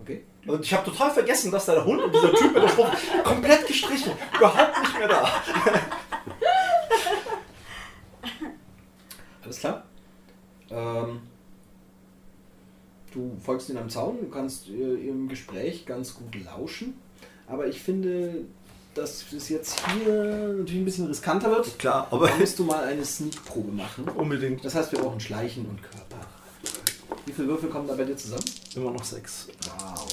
Okay? 0.00 0.24
Und 0.46 0.64
ich 0.64 0.72
habe 0.72 0.84
total 0.84 1.10
vergessen, 1.10 1.50
dass 1.50 1.66
da 1.66 1.74
der 1.74 1.84
Hund 1.84 2.00
und 2.02 2.14
dieser 2.14 2.32
Typ 2.32 2.52
mit 2.54 2.62
der 2.62 2.68
Spruch 2.68 2.88
komplett 3.24 3.66
gestrichen, 3.66 4.12
überhaupt 4.36 4.80
nicht 4.80 4.98
mehr 4.98 5.08
da. 5.08 5.28
Alles 9.42 9.58
klar. 9.60 9.84
Ähm, 10.70 11.20
du 13.12 13.36
folgst 13.44 13.68
ihnen 13.68 13.78
am 13.78 13.88
Zaun, 13.88 14.18
du 14.20 14.28
kannst 14.28 14.68
äh, 14.68 14.94
ihrem 14.96 15.28
Gespräch 15.28 15.86
ganz 15.86 16.14
gut 16.14 16.34
lauschen. 16.44 16.94
Aber 17.48 17.66
ich 17.68 17.80
finde, 17.80 18.44
dass 18.94 19.32
es 19.32 19.48
jetzt 19.48 19.80
hier 19.88 20.12
natürlich 20.58 20.80
ein 20.80 20.84
bisschen 20.84 21.06
riskanter 21.06 21.50
wird. 21.50 21.78
Klar, 21.78 22.08
Da 22.10 22.16
musst 22.38 22.58
du 22.58 22.64
mal 22.64 22.84
eine 22.84 23.04
Sneak-Probe 23.04 23.70
machen. 23.72 24.08
unbedingt. 24.08 24.64
Das 24.64 24.74
heißt, 24.74 24.90
wir 24.92 24.98
brauchen 25.00 25.20
Schleichen 25.20 25.66
und 25.66 25.80
Körper. 25.82 26.05
Wie 27.26 27.32
viele 27.32 27.48
Würfel 27.48 27.68
kommen 27.68 27.88
da 27.88 27.94
bei 27.94 28.04
dir 28.04 28.16
zusammen? 28.16 28.44
Immer 28.76 28.92
noch 28.92 29.04
sechs. 29.04 29.48
Wow. 29.80 30.06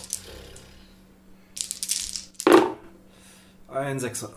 Ein 3.69 3.99
Sechser. 3.99 4.33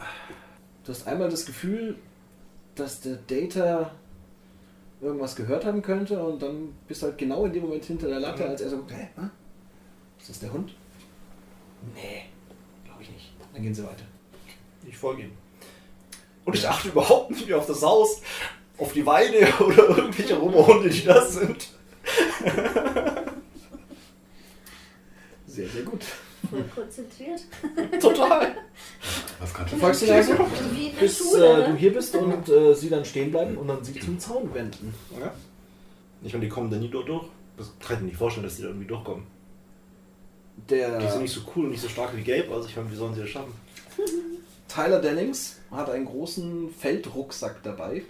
Du 0.84 0.92
hast 0.92 1.06
einmal 1.06 1.30
das 1.30 1.46
Gefühl, 1.46 1.96
dass 2.74 3.00
der 3.00 3.16
Data 3.16 3.92
irgendwas 5.00 5.36
gehört 5.36 5.64
haben 5.64 5.80
könnte 5.80 6.22
und 6.22 6.42
dann 6.42 6.74
bist 6.86 7.02
du 7.02 7.06
halt 7.06 7.18
genau 7.18 7.46
in 7.46 7.52
dem 7.52 7.62
Moment 7.62 7.84
hinter 7.84 8.08
der 8.08 8.20
Latte, 8.20 8.46
als 8.46 8.60
er 8.60 8.70
so, 8.70 8.84
hä, 8.88 9.08
hä? 9.16 9.28
ist 10.18 10.28
das 10.28 10.40
der 10.40 10.52
Hund? 10.52 10.74
Nee, 11.94 12.24
glaube 12.84 13.02
ich 13.02 13.10
nicht. 13.10 13.32
Dann 13.52 13.62
gehen 13.62 13.74
sie 13.74 13.84
weiter. 13.84 14.04
Ich 14.86 14.96
folge 14.96 15.22
ihm. 15.22 15.32
Und 16.44 16.54
ich 16.54 16.68
achte 16.68 16.88
überhaupt 16.88 17.30
nicht 17.30 17.46
mehr 17.46 17.58
auf 17.58 17.66
das 17.66 17.82
Haus, 17.82 18.20
auf 18.78 18.92
die 18.92 19.04
Weide 19.04 19.48
oder 19.60 19.96
irgendwelche 19.96 20.36
Rumhunde, 20.36 20.90
die 20.90 21.04
da 21.04 21.24
sind. 21.24 21.75
Sehr, 25.46 25.68
sehr 25.68 25.82
gut. 25.82 26.04
Voll 26.50 26.64
konzentriert. 26.74 27.40
Total. 28.00 28.56
Was 29.40 29.54
kann 29.54 29.66
Du 29.70 29.76
folgst 29.76 30.02
dir 30.02 30.14
also, 30.14 30.32
Wie 30.72 30.86
in 30.88 30.92
der 30.94 31.00
bis 31.00 31.18
Schule. 31.18 31.46
äh, 31.62 31.64
du 31.66 31.72
ne? 31.72 31.76
hier 31.78 31.92
bist 31.94 32.14
und 32.14 32.48
äh, 32.48 32.74
sie 32.74 32.88
dann 32.90 33.04
stehen 33.04 33.30
bleiben 33.30 33.56
und 33.56 33.66
dann 33.68 33.82
sich 33.82 34.02
zum 34.02 34.18
Zaun 34.18 34.52
wenden. 34.54 34.94
Ja. 35.18 35.32
Ich 36.22 36.32
meine, 36.32 36.44
die 36.44 36.50
kommen 36.50 36.70
da 36.70 36.76
nie 36.76 36.88
dort 36.90 37.08
durch. 37.08 37.26
Das 37.56 37.72
kann 37.80 37.96
ich 37.96 38.00
mir 38.02 38.06
nicht 38.08 38.18
vorstellen, 38.18 38.44
dass 38.44 38.56
die 38.56 38.62
da 38.62 38.68
irgendwie 38.68 38.86
durchkommen. 38.86 39.24
Der 40.68 40.98
Die 40.98 41.08
sind 41.08 41.22
nicht 41.22 41.34
so 41.34 41.40
cool 41.54 41.64
und 41.64 41.70
nicht 41.70 41.82
so 41.82 41.88
stark 41.88 42.16
wie 42.16 42.22
Gabe, 42.22 42.52
also 42.54 42.68
ich 42.68 42.76
meine, 42.76 42.90
wie 42.90 42.96
sollen 42.96 43.14
sie 43.14 43.20
das 43.22 43.30
schaffen? 43.30 43.52
Tyler 44.68 45.00
Dennings 45.00 45.58
hat 45.70 45.90
einen 45.90 46.04
großen 46.06 46.70
Feldrucksack 46.70 47.62
dabei. 47.62 48.02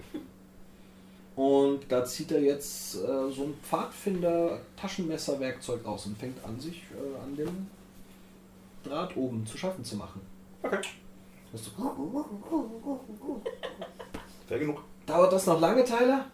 Und 1.37 1.91
da 1.91 2.05
zieht 2.05 2.33
er 2.33 2.41
jetzt 2.41 2.97
äh, 2.97 3.31
so 3.31 3.43
ein 3.43 3.55
Pfadfinder-Taschenmesserwerkzeug 3.63 5.85
aus 5.85 6.07
und 6.07 6.17
fängt 6.17 6.43
an, 6.43 6.59
sich 6.59 6.85
äh, 6.93 7.19
an 7.23 7.37
dem 7.37 7.67
Draht 8.83 9.15
oben 9.17 9.47
zu 9.47 9.59
schaffen 9.59 9.85
zu 9.85 9.97
machen. 9.97 10.23
Okay. 10.63 10.81
Du, 11.53 11.59
Fair 14.49 14.59
genug. 14.59 14.83
Dauert 15.05 15.31
das 15.33 15.47
noch 15.47 15.61
lange, 15.61 15.85
Tyler? 15.85 16.25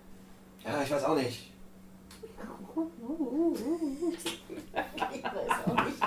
Ja, 0.65 0.83
ich 0.83 0.91
weiß 0.91 1.05
auch 1.05 1.17
nicht. 1.17 1.51
Ich 5.12 5.25
weiß 5.25 5.67
auch 5.67 5.85
nicht. 5.85 5.99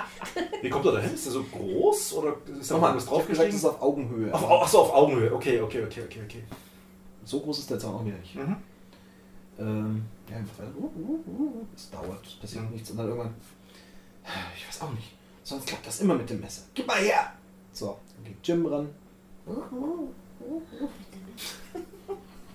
Wie 0.62 0.70
kommt 0.70 0.86
er 0.86 0.92
da 0.92 1.00
hin? 1.00 1.12
Ist 1.14 1.26
der 1.26 1.32
so 1.32 1.42
groß 1.42 2.14
oder 2.14 2.36
ist 2.58 2.70
da 2.70 2.74
Nochmal, 2.74 2.98
hab 2.98 3.28
gesagt, 3.28 3.50
es 3.50 3.56
ist 3.56 3.66
auf 3.66 3.82
Augenhöhe. 3.82 4.32
Auf, 4.32 4.50
achso, 4.62 4.80
auf 4.80 4.94
Augenhöhe. 4.94 5.30
Okay, 5.34 5.60
okay, 5.60 5.84
okay, 5.84 6.04
okay, 6.04 6.20
okay. 6.24 6.44
So 7.24 7.40
groß 7.40 7.58
ist 7.58 7.68
der 7.70 7.78
Zaun 7.78 7.96
auch 7.96 8.04
wieder 8.04 8.16
nicht. 8.18 8.34
Mhm. 8.34 8.56
Ähm, 9.58 10.04
ja, 10.30 10.36
einfach 10.36 10.58
weiter. 10.58 10.72
Uh, 10.78 10.90
uh, 10.98 11.30
uh. 11.30 11.66
Es 11.74 11.90
dauert, 11.90 12.40
passiert 12.40 12.64
Mhm. 12.64 12.70
nichts 12.70 12.90
und 12.90 12.96
dann 12.98 13.08
irgendwann. 13.08 13.34
Ich 14.56 14.68
weiß 14.68 14.82
auch 14.82 14.92
nicht. 14.92 15.12
Sonst 15.44 15.66
klappt 15.66 15.86
das 15.86 16.00
immer 16.00 16.14
mit 16.14 16.28
dem 16.28 16.40
Messer. 16.40 16.62
Gib 16.74 16.86
mal 16.86 16.96
her! 16.98 17.32
So, 17.72 17.98
dann 18.16 18.24
geht 18.24 18.36
Jim 18.46 18.66
ran. 18.66 18.88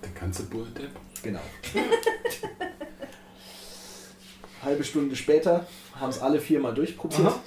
Den 0.02 0.14
ganze 0.14 0.42
Bulldepp. 0.44 0.90
Genau. 1.22 1.40
Halbe 4.62 4.84
Stunde 4.84 5.16
später 5.16 5.66
haben 5.98 6.10
es 6.10 6.20
alle 6.20 6.40
viermal 6.40 6.74
durchprobiert. 6.74 7.20
Aha. 7.26 7.40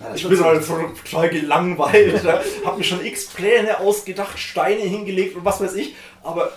Ja, 0.00 0.14
Ich 0.14 0.26
bin 0.26 0.36
so- 0.38 0.44
halt 0.44 0.64
total 0.66 1.28
gelangweilt. 1.28 2.24
ja. 2.24 2.40
Hab 2.64 2.78
mir 2.78 2.84
schon 2.84 3.04
x 3.04 3.26
Pläne 3.26 3.78
ausgedacht, 3.80 4.38
Steine 4.38 4.80
hingelegt 4.82 5.36
und 5.36 5.44
was 5.44 5.60
weiß 5.60 5.74
ich, 5.74 5.94
aber 6.22 6.52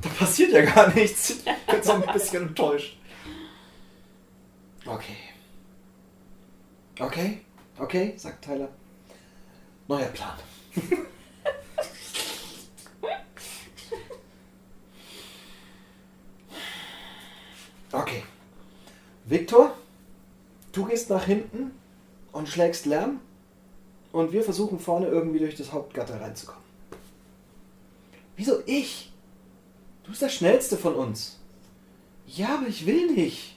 da 0.00 0.08
passiert 0.08 0.52
ja 0.52 0.62
gar 0.62 0.92
nichts. 0.94 1.30
Ich 1.30 1.44
bin 1.44 1.82
so 1.82 1.92
ein 1.92 2.02
bisschen 2.12 2.48
enttäuscht. 2.48 2.96
Okay. 4.86 5.16
Okay, 6.98 7.40
okay, 7.78 8.14
sagt 8.16 8.44
Tyler. 8.44 8.68
Neuer 9.88 10.08
Plan. 10.08 10.38
okay. 17.92 18.22
Viktor, 19.24 19.74
du 20.72 20.84
gehst 20.84 21.10
nach 21.10 21.24
hinten 21.24 21.72
und 22.32 22.48
schlägst 22.48 22.86
Lärm 22.86 23.20
und 24.12 24.32
wir 24.32 24.42
versuchen 24.42 24.78
vorne 24.78 25.06
irgendwie 25.06 25.38
durch 25.38 25.54
das 25.54 25.72
Hauptgatter 25.72 26.20
reinzukommen. 26.20 26.62
Wieso 28.36 28.62
ich? 28.66 29.11
Du 30.04 30.10
bist 30.10 30.22
der 30.22 30.28
Schnellste 30.28 30.76
von 30.76 30.94
uns. 30.94 31.38
Ja, 32.26 32.56
aber 32.56 32.66
ich 32.68 32.86
will 32.86 33.12
nicht. 33.12 33.56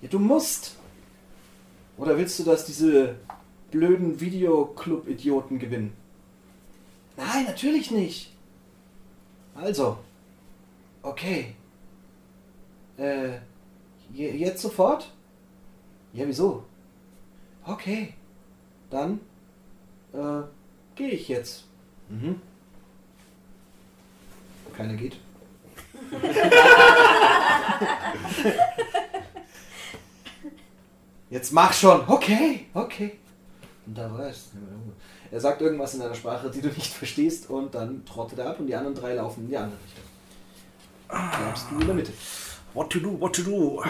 Ja, 0.00 0.08
du 0.08 0.18
musst. 0.18 0.76
Oder 1.96 2.16
willst 2.18 2.38
du, 2.38 2.44
dass 2.44 2.64
diese 2.66 3.16
blöden 3.70 4.20
Videoclub-Idioten 4.20 5.58
gewinnen? 5.58 5.92
Nein, 7.16 7.44
natürlich 7.44 7.90
nicht. 7.90 8.32
Also, 9.54 9.98
okay. 11.02 11.54
Äh, 12.96 13.38
je- 14.12 14.32
jetzt 14.36 14.62
sofort? 14.62 15.12
Ja, 16.12 16.26
wieso? 16.26 16.64
Okay, 17.64 18.14
dann 18.90 19.20
äh, 20.12 20.42
gehe 20.94 21.10
ich 21.10 21.28
jetzt. 21.28 21.64
Mhm. 22.08 22.40
Keiner 24.76 24.94
geht. 24.94 25.18
Jetzt 31.30 31.52
mach 31.52 31.72
schon. 31.72 32.02
Okay, 32.06 32.66
okay. 32.74 33.18
Und 33.86 33.96
da 33.96 34.12
war 34.12 34.26
es. 34.26 34.50
Er 35.30 35.40
sagt 35.40 35.62
irgendwas 35.62 35.94
in 35.94 36.02
einer 36.02 36.14
Sprache, 36.14 36.50
die 36.50 36.60
du 36.60 36.68
nicht 36.68 36.92
verstehst, 36.92 37.48
und 37.48 37.74
dann 37.74 38.04
trottet 38.04 38.38
er 38.38 38.50
ab 38.50 38.60
und 38.60 38.66
die 38.66 38.74
anderen 38.74 38.94
drei 38.94 39.14
laufen 39.14 39.44
in 39.44 39.48
die 39.48 39.56
andere 39.56 39.78
Richtung. 39.82 40.04
Bleibst 41.08 41.66
du 41.70 41.80
in 41.80 41.86
der 41.86 41.94
Mitte. 41.94 42.12
What 42.74 42.90
to 42.90 43.00
do, 43.00 43.18
what 43.18 43.34
to 43.34 43.42
do? 43.42 43.82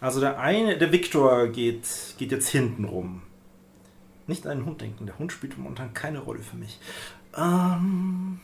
Also 0.00 0.20
der 0.20 0.38
eine, 0.38 0.78
der 0.78 0.92
Viktor 0.92 1.48
geht, 1.48 2.14
geht 2.16 2.32
jetzt 2.32 2.48
hinten 2.48 2.84
rum. 2.84 3.22
Nicht 4.30 4.46
an 4.46 4.58
den 4.58 4.66
Hund 4.66 4.80
denken, 4.80 5.06
der 5.06 5.18
Hund 5.18 5.32
spielt 5.32 5.58
momentan 5.58 5.92
keine 5.92 6.20
Rolle 6.20 6.38
für 6.38 6.56
mich. 6.56 6.78
Ähm, 7.36 8.38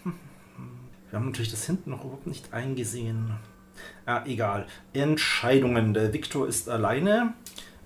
wir 1.09 1.17
haben 1.17 1.27
natürlich 1.27 1.53
das 1.53 1.65
hinten 1.65 1.91
noch 1.91 2.03
überhaupt 2.03 2.27
nicht 2.27 2.53
eingesehen. 2.53 3.37
Ah, 4.05 4.25
egal. 4.27 4.67
Entscheidungen. 4.95 5.95
Der 5.95 6.13
Viktor 6.13 6.49
ist 6.49 6.69
alleine. 6.69 7.35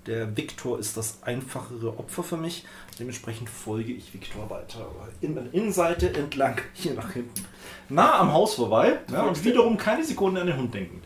Der 0.07 0.35
Viktor 0.35 0.79
ist 0.79 0.97
das 0.97 1.21
einfachere 1.21 1.99
Opfer 1.99 2.23
für 2.23 2.37
mich. 2.37 2.65
Dementsprechend 2.97 3.51
folge 3.51 3.93
ich 3.93 4.11
Viktor 4.15 4.49
weiter. 4.49 4.87
In 5.21 5.35
der 5.35 5.53
Innenseite 5.53 6.11
entlang, 6.11 6.59
hier 6.73 6.95
nach 6.95 7.11
hinten. 7.11 7.45
Nah 7.87 8.17
am 8.17 8.33
Haus 8.33 8.55
vorbei. 8.55 8.97
Ja, 9.11 9.27
und 9.27 9.45
wiederum 9.45 9.77
keine 9.77 10.03
Sekunde 10.03 10.41
an 10.41 10.47
den 10.47 10.57
Hund 10.57 10.73
denken. 10.73 11.03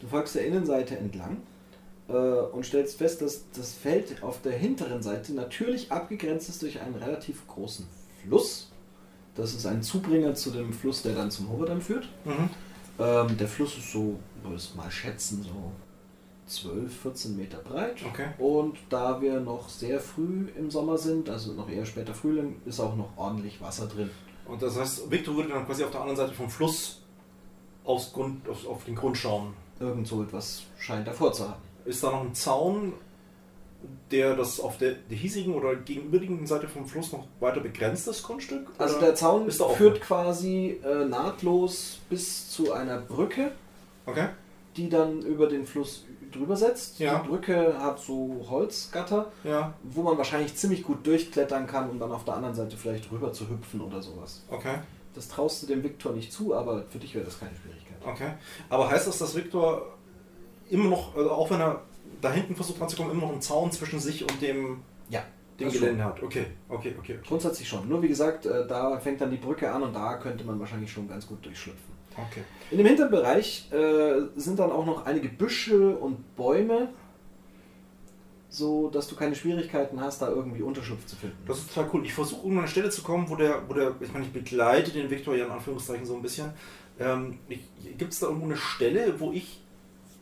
Du 0.00 0.06
folgst 0.06 0.36
der 0.36 0.46
Innenseite 0.46 0.96
entlang 0.96 1.42
äh, 2.10 2.16
und 2.52 2.66
stellst 2.66 2.98
fest, 2.98 3.22
dass 3.22 3.44
das 3.56 3.72
Feld 3.72 4.22
auf 4.22 4.42
der 4.42 4.52
hinteren 4.52 5.02
Seite 5.02 5.32
natürlich 5.32 5.90
abgegrenzt 5.92 6.48
ist 6.48 6.62
durch 6.62 6.80
einen 6.80 6.96
relativ 6.96 7.46
großen 7.46 7.86
Fluss. 8.22 8.70
Das 9.34 9.54
ist 9.54 9.66
ein 9.66 9.82
Zubringer 9.82 10.34
zu 10.34 10.50
dem 10.50 10.72
Fluss, 10.72 11.02
der 11.02 11.14
dann 11.14 11.30
zum 11.30 11.50
Hovedam 11.50 11.80
führt. 11.80 12.08
Mhm. 12.24 12.50
Ähm, 12.98 13.36
der 13.38 13.48
Fluss 13.48 13.78
ist 13.78 13.92
so, 13.92 14.18
würde 14.42 14.56
es 14.56 14.74
mal 14.74 14.90
schätzen, 14.90 15.42
so 15.42 15.72
12, 16.46 17.00
14 17.00 17.36
Meter 17.36 17.58
breit. 17.58 17.96
Okay. 18.06 18.26
Und 18.38 18.76
da 18.88 19.20
wir 19.20 19.38
noch 19.40 19.68
sehr 19.68 20.00
früh 20.00 20.48
im 20.56 20.70
Sommer 20.70 20.98
sind, 20.98 21.30
also 21.30 21.52
noch 21.52 21.70
eher 21.70 21.86
später 21.86 22.12
Frühling, 22.12 22.60
ist 22.66 22.80
auch 22.80 22.96
noch 22.96 23.16
ordentlich 23.16 23.60
Wasser 23.60 23.86
drin. 23.86 24.10
Und 24.46 24.60
das 24.60 24.76
heißt, 24.76 25.10
Viktor 25.10 25.36
würde 25.36 25.50
dann 25.50 25.64
quasi 25.64 25.84
auf 25.84 25.92
der 25.92 26.00
anderen 26.00 26.16
Seite 26.16 26.34
vom 26.34 26.50
Fluss 26.50 27.02
aufs 27.84 28.12
Grund, 28.12 28.48
auf, 28.48 28.66
auf 28.66 28.84
den 28.84 28.96
Grund 28.96 29.16
schauen. 29.16 29.54
Irgend 29.78 30.08
so 30.08 30.22
etwas 30.22 30.64
scheint 30.78 31.06
davor 31.06 31.32
zu 31.32 31.48
haben. 31.48 31.69
Ist 31.84 32.02
da 32.02 32.10
noch 32.10 32.22
ein 32.22 32.34
Zaun, 32.34 32.92
der 34.10 34.36
das 34.36 34.60
auf 34.60 34.76
der, 34.78 34.92
der 35.08 35.16
hiesigen 35.16 35.54
oder 35.54 35.74
gegenüberliegenden 35.76 36.46
Seite 36.46 36.68
vom 36.68 36.86
Fluss 36.86 37.12
noch 37.12 37.26
weiter 37.40 37.60
begrenzt, 37.60 38.06
das 38.06 38.22
Grundstück? 38.22 38.68
Also 38.78 39.00
der 39.00 39.14
Zaun 39.14 39.46
ist 39.48 39.60
da 39.60 39.64
offen? 39.64 39.76
führt 39.76 40.00
quasi 40.02 40.80
äh, 40.84 41.04
nahtlos 41.06 41.98
bis 42.10 42.50
zu 42.50 42.72
einer 42.72 42.98
Brücke, 42.98 43.52
Okay. 44.06 44.28
die 44.76 44.88
dann 44.88 45.22
über 45.22 45.46
den 45.46 45.64
Fluss 45.66 46.04
drüber 46.32 46.56
setzt. 46.56 46.98
Ja. 46.98 47.20
Die 47.20 47.28
Brücke 47.28 47.74
hat 47.80 47.98
so 48.00 48.44
Holzgatter, 48.48 49.30
Ja, 49.44 49.72
wo 49.82 50.02
man 50.02 50.18
wahrscheinlich 50.18 50.54
ziemlich 50.56 50.82
gut 50.82 51.06
durchklettern 51.06 51.66
kann, 51.66 51.88
um 51.90 51.98
dann 51.98 52.12
auf 52.12 52.24
der 52.24 52.34
anderen 52.34 52.54
Seite 52.54 52.76
vielleicht 52.76 53.10
rüber 53.10 53.32
zu 53.32 53.48
hüpfen 53.48 53.80
oder 53.80 54.02
sowas. 54.02 54.42
okay. 54.50 54.76
Das 55.12 55.26
traust 55.26 55.62
du 55.62 55.66
dem 55.66 55.82
Viktor 55.82 56.12
nicht 56.12 56.32
zu, 56.32 56.54
aber 56.54 56.84
für 56.88 56.98
dich 57.00 57.16
wäre 57.16 57.24
das 57.24 57.40
keine 57.40 57.50
Schwierigkeit. 57.56 57.96
Okay. 58.06 58.30
Aber 58.68 58.88
heißt 58.88 59.08
das, 59.08 59.18
dass 59.18 59.34
Viktor 59.34 59.96
immer 60.70 60.88
noch, 60.88 61.16
also 61.16 61.30
auch 61.30 61.50
wenn 61.50 61.60
er 61.60 61.82
da 62.20 62.32
hinten 62.32 62.54
versucht 62.54 62.80
ranzukommen, 62.80 63.12
immer 63.12 63.22
noch 63.22 63.32
einen 63.32 63.42
Zaun 63.42 63.70
zwischen 63.72 63.98
sich 64.00 64.22
und 64.22 64.40
dem, 64.42 64.82
Ja, 65.08 65.22
dem 65.58 65.70
Gelände 65.70 66.04
hat? 66.04 66.22
Okay, 66.22 66.46
okay, 66.68 66.94
okay. 66.98 67.14
okay. 67.14 67.18
Grundsätzlich 67.26 67.68
schon. 67.68 67.88
Nur 67.88 68.02
wie 68.02 68.08
gesagt, 68.08 68.46
äh, 68.46 68.66
da 68.66 68.98
fängt 68.98 69.20
dann 69.20 69.30
die 69.30 69.36
Brücke 69.36 69.70
an 69.70 69.82
und 69.82 69.94
da 69.94 70.16
könnte 70.16 70.44
man 70.44 70.58
wahrscheinlich 70.60 70.92
schon 70.92 71.08
ganz 71.08 71.26
gut 71.26 71.44
durchschlüpfen. 71.44 71.94
okay. 72.16 72.42
In 72.70 72.78
dem 72.78 72.86
Hinterbereich 72.86 73.70
äh, 73.72 74.22
sind 74.36 74.58
dann 74.58 74.70
auch 74.70 74.84
noch 74.86 75.06
einige 75.06 75.28
Büsche 75.28 75.96
und 75.96 76.36
Bäume, 76.36 76.88
so 78.48 78.90
dass 78.90 79.06
du 79.06 79.14
keine 79.14 79.34
Schwierigkeiten 79.36 80.00
hast, 80.00 80.22
da 80.22 80.28
irgendwie 80.28 80.62
Unterschlupf 80.62 81.06
zu 81.06 81.16
finden. 81.16 81.36
Das 81.46 81.58
ist 81.58 81.72
total 81.72 81.90
cool. 81.92 82.04
Ich 82.04 82.12
versuche 82.12 82.40
irgendwann 82.40 82.58
an 82.58 82.64
eine 82.64 82.68
Stelle 82.68 82.90
zu 82.90 83.02
kommen, 83.02 83.28
wo 83.30 83.36
der, 83.36 83.62
wo 83.68 83.74
der, 83.74 83.94
ich 84.00 84.12
meine, 84.12 84.24
ich 84.24 84.32
begleite 84.32 84.90
den 84.90 85.08
Viktor 85.08 85.36
ja 85.36 85.46
in 85.46 85.52
Anführungszeichen 85.52 86.04
so 86.04 86.16
ein 86.16 86.22
bisschen. 86.22 86.50
Ähm, 86.98 87.38
Gibt 87.96 88.12
es 88.12 88.18
da 88.18 88.26
irgendwo 88.26 88.46
eine 88.46 88.56
Stelle, 88.56 89.20
wo 89.20 89.32
ich 89.32 89.62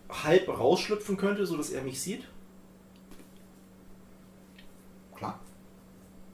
halb 0.09 0.49
rausschlüpfen 0.49 1.17
könnte, 1.17 1.47
sodass 1.47 1.71
er 1.71 1.83
mich 1.83 2.01
sieht? 2.01 2.25
Klar. 5.15 5.39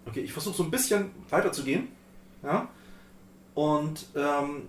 Okay, 0.07 0.21
ich 0.21 0.33
versuche 0.33 0.57
so 0.57 0.63
ein 0.63 0.71
bisschen 0.71 1.11
weiter 1.31 1.53
zu 1.53 1.65
gehen. 1.65 1.89
Ja. 2.43 2.69
Und 3.55 4.07
ähm, 4.15 4.69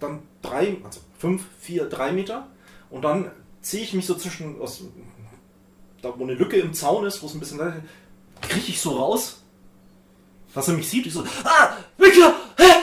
dann 0.00 0.22
drei, 0.42 0.76
also 0.84 1.00
fünf, 1.18 1.44
vier, 1.60 1.88
drei 1.88 2.12
Meter. 2.12 2.48
Und 2.90 3.02
dann 3.02 3.30
ziehe 3.60 3.82
ich 3.82 3.94
mich 3.94 4.06
so 4.06 4.14
zwischen, 4.14 4.60
aus, 4.60 4.84
da 6.02 6.18
wo 6.18 6.24
eine 6.24 6.34
Lücke 6.34 6.56
im 6.58 6.74
Zaun 6.74 7.06
ist, 7.06 7.22
wo 7.22 7.26
es 7.26 7.34
ein 7.34 7.40
bisschen, 7.40 7.58
kriege 8.42 8.66
ich 8.68 8.80
so 8.80 8.90
raus, 8.90 9.42
dass 10.54 10.68
er 10.68 10.74
mich 10.74 10.88
sieht. 10.88 11.06
Ich 11.06 11.14
so, 11.14 11.24
ah, 11.44 11.76
Victor, 11.96 12.34
Hilfe, 12.56 12.74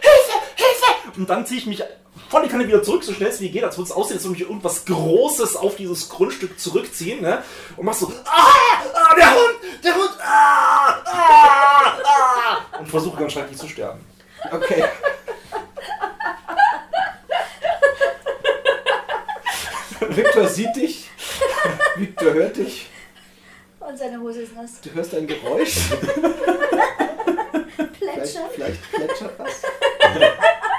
Hilfe, 0.00 0.38
Hilfe! 0.56 1.18
Und 1.18 1.28
dann 1.28 1.46
ziehe 1.46 1.60
ich 1.60 1.66
mich 1.66 1.82
voll 2.30 2.42
die 2.44 2.48
Kanne 2.48 2.66
wieder 2.66 2.82
zurück, 2.82 3.02
so 3.02 3.12
schnell 3.12 3.28
es 3.30 3.40
wie 3.40 3.50
geht, 3.50 3.64
als 3.64 3.76
würde 3.76 3.90
es 3.90 3.96
aussehen, 3.96 4.16
als 4.16 4.24
würde 4.24 4.38
mich 4.38 4.42
irgendwas 4.42 4.84
Großes 4.84 5.56
auf 5.56 5.74
dieses 5.74 6.08
Grundstück 6.08 6.60
zurückziehen, 6.60 7.20
ne? 7.20 7.42
Und 7.76 7.84
mach 7.84 7.94
so, 7.94 8.06
ah, 8.24 8.46
ah, 8.94 9.14
der 9.16 9.30
Hund, 9.34 9.56
der 9.82 9.94
Hund, 9.96 10.12
ah, 10.22 11.02
ah, 11.04 11.98
ah! 12.04 12.58
Und 12.78 12.88
versuche 12.88 13.18
ganz 13.18 13.32
schrecklich 13.32 13.58
zu 13.58 13.66
sterben. 13.68 14.00
Okay. 14.50 14.84
Victor 20.08 20.46
sieht 20.48 20.74
dich. 20.76 21.10
Victor 21.96 22.32
hört 22.32 22.56
dich. 22.56 22.88
Und 23.80 23.98
seine 23.98 24.20
Hose 24.20 24.42
ist 24.42 24.54
nass. 24.54 24.80
Du 24.82 24.92
hörst 24.94 25.14
ein 25.14 25.26
Geräusch. 25.26 25.74
Vielleicht, 27.98 28.18
Plätscher. 28.18 28.48
vielleicht 28.54 28.92
plätschert 28.92 29.38
was. 29.38 29.62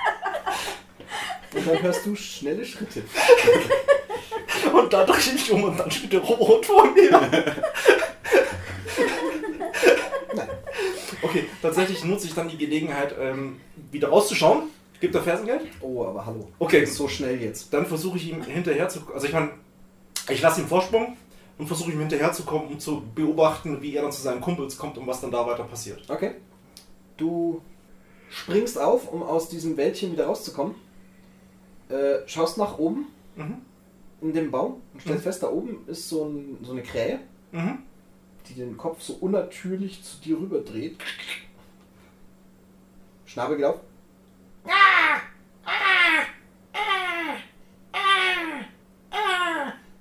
Und 1.61 1.75
dann 1.75 1.83
hörst 1.83 2.05
du 2.05 2.15
schnelle 2.15 2.65
Schritte. 2.65 3.03
Und 4.73 4.91
dann 4.91 5.05
drehe 5.05 5.19
ich 5.19 5.33
mich 5.33 5.51
um 5.51 5.63
und 5.63 5.79
dann 5.79 5.89
steht 5.89 6.11
der 6.13 6.19
Robot 6.19 6.65
vor 6.65 6.91
mir. 6.91 7.21
Okay, 11.23 11.45
tatsächlich 11.61 12.03
nutze 12.03 12.27
ich 12.27 12.33
dann 12.33 12.49
die 12.49 12.57
Gelegenheit, 12.57 13.15
ähm, 13.17 13.61
wieder 13.91 14.09
rauszuschauen. 14.09 14.63
Gibt 14.99 15.15
er 15.15 15.21
Fersengeld? 15.21 15.61
Oh, 15.79 16.03
aber 16.03 16.25
hallo. 16.25 16.49
Okay. 16.59 16.83
So 16.83 17.07
schnell 17.07 17.41
jetzt. 17.41 17.71
Dann 17.73 17.85
versuche 17.85 18.17
ich 18.17 18.29
ihm 18.29 18.43
hinterher 18.43 18.89
zu. 18.89 18.99
Also 19.13 19.27
ich 19.27 19.33
meine, 19.33 19.51
ich 20.29 20.41
lasse 20.41 20.61
ihn 20.61 20.67
Vorsprung 20.67 21.15
und 21.57 21.67
versuche 21.67 21.91
ihm 21.91 21.99
hinterher 21.99 22.33
zu 22.33 22.43
kommen, 22.43 22.67
um 22.67 22.79
zu 22.79 23.03
beobachten, 23.15 23.81
wie 23.81 23.95
er 23.95 24.01
dann 24.01 24.11
zu 24.11 24.21
seinen 24.21 24.41
Kumpels 24.41 24.77
kommt 24.77 24.97
und 24.97 25.07
was 25.07 25.21
dann 25.21 25.31
da 25.31 25.45
weiter 25.45 25.63
passiert. 25.63 26.01
Okay. 26.09 26.31
Du 27.17 27.61
springst 28.29 28.77
auf, 28.79 29.07
um 29.07 29.23
aus 29.23 29.47
diesem 29.47 29.77
Wäldchen 29.77 30.11
wieder 30.11 30.25
rauszukommen. 30.25 30.75
Äh, 31.91 32.27
schaust 32.27 32.57
nach 32.57 32.77
oben 32.77 33.07
Mhm. 33.35 33.57
in 34.21 34.33
dem 34.33 34.51
Baum 34.51 34.81
und 34.93 35.01
stellst 35.01 35.19
Mhm. 35.21 35.23
fest, 35.29 35.43
da 35.43 35.49
oben 35.49 35.83
ist 35.87 36.07
so, 36.09 36.25
ein, 36.25 36.57
so 36.63 36.71
eine 36.71 36.83
Krähe, 36.83 37.19
Mhm. 37.51 37.79
die 38.47 38.53
den 38.53 38.77
Kopf 38.77 39.01
so 39.01 39.13
unnatürlich 39.13 40.03
zu 40.03 40.17
dir 40.21 40.37
rüber 40.37 40.59
dreht. 40.61 40.97
Schnabel 43.25 43.57
geht 43.57 43.65
auf. 43.65 43.79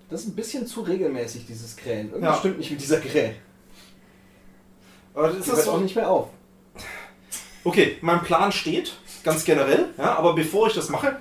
Das 0.09 0.23
ist 0.23 0.29
ein 0.29 0.35
bisschen 0.35 0.67
zu 0.67 0.81
regelmäßig, 0.81 1.47
dieses 1.47 1.77
Krähen. 1.77 2.11
Irgendwas 2.11 2.35
Ja. 2.37 2.39
stimmt 2.41 2.59
nicht 2.59 2.71
mit 2.71 2.81
dieser 2.81 2.99
Krähe. 3.01 3.37
Aber 5.15 5.29
das 5.29 5.39
ist 5.39 5.47
hört 5.53 5.63
so, 5.63 5.73
auch 5.73 5.81
nicht 5.81 5.95
mehr 5.95 6.11
auf. 6.11 6.29
Okay, 7.63 7.99
mein 8.01 8.23
Plan 8.23 8.51
steht, 8.53 8.97
ganz 9.23 9.45
generell, 9.45 9.91
ja, 9.99 10.17
aber 10.17 10.35
bevor 10.35 10.67
ich 10.69 10.75
das 10.75 10.89
mache, 10.89 11.19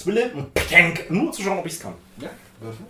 Zwille 0.00 0.32
und 0.34 0.54
Plank, 0.54 1.10
nur 1.10 1.30
zu 1.32 1.42
schauen, 1.42 1.58
ob 1.58 1.66
ich 1.66 1.74
es 1.74 1.80
kann. 1.80 1.92
Ja, 2.18 2.30
Würfel. 2.60 2.86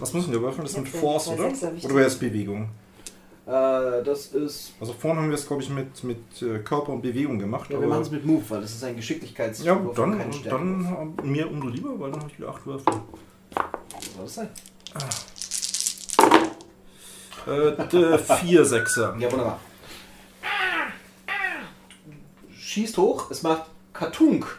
Was 0.00 0.12
müssen 0.12 0.32
wir 0.32 0.40
würfeln? 0.40 0.64
Das 0.64 0.76
mit 0.76 0.86
Sechser, 0.86 0.98
Force, 0.98 1.28
oder? 1.28 1.46
Oder 1.46 1.94
wäre 1.94 2.06
es 2.06 2.18
Bewegung? 2.18 2.68
Äh, 3.46 4.02
das 4.02 4.26
ist. 4.28 4.72
Also 4.80 4.94
vorne 4.94 5.20
haben 5.20 5.28
wir 5.28 5.34
es, 5.36 5.46
glaube 5.46 5.62
ich, 5.62 5.68
mit, 5.70 6.02
mit 6.02 6.42
äh, 6.42 6.58
Körper 6.60 6.92
und 6.92 7.02
Bewegung 7.02 7.38
gemacht. 7.38 7.70
Ja, 7.70 7.78
wir 7.80 7.86
machen 7.86 8.02
es 8.02 8.10
mit 8.10 8.24
Move, 8.24 8.42
weil 8.48 8.62
das 8.62 8.72
ist 8.72 8.82
ein 8.82 8.90
ja, 8.94 8.96
Geschicklichkeitswurf 8.96 9.98
und 9.98 9.98
dann, 9.98 10.20
dann 10.48 11.14
äh, 11.22 11.22
mir 11.26 11.48
umso 11.50 11.68
lieber, 11.68 12.00
weil 12.00 12.10
dann 12.10 12.20
habe 12.20 12.30
ich 12.32 12.38
wieder 12.38 12.48
8 12.48 12.66
Würfel. 12.66 12.94
Was 13.54 14.14
soll 14.16 14.24
das 14.24 14.34
sein? 14.34 14.48
Äh, 17.46 17.86
d- 17.88 18.18
vier 18.40 18.64
Sechser. 18.64 19.14
Ja, 19.18 19.30
wunderbar. 19.30 19.60
Schießt 22.58 22.96
hoch, 22.96 23.30
es 23.30 23.42
macht 23.42 23.64
Katunk. 23.92 24.58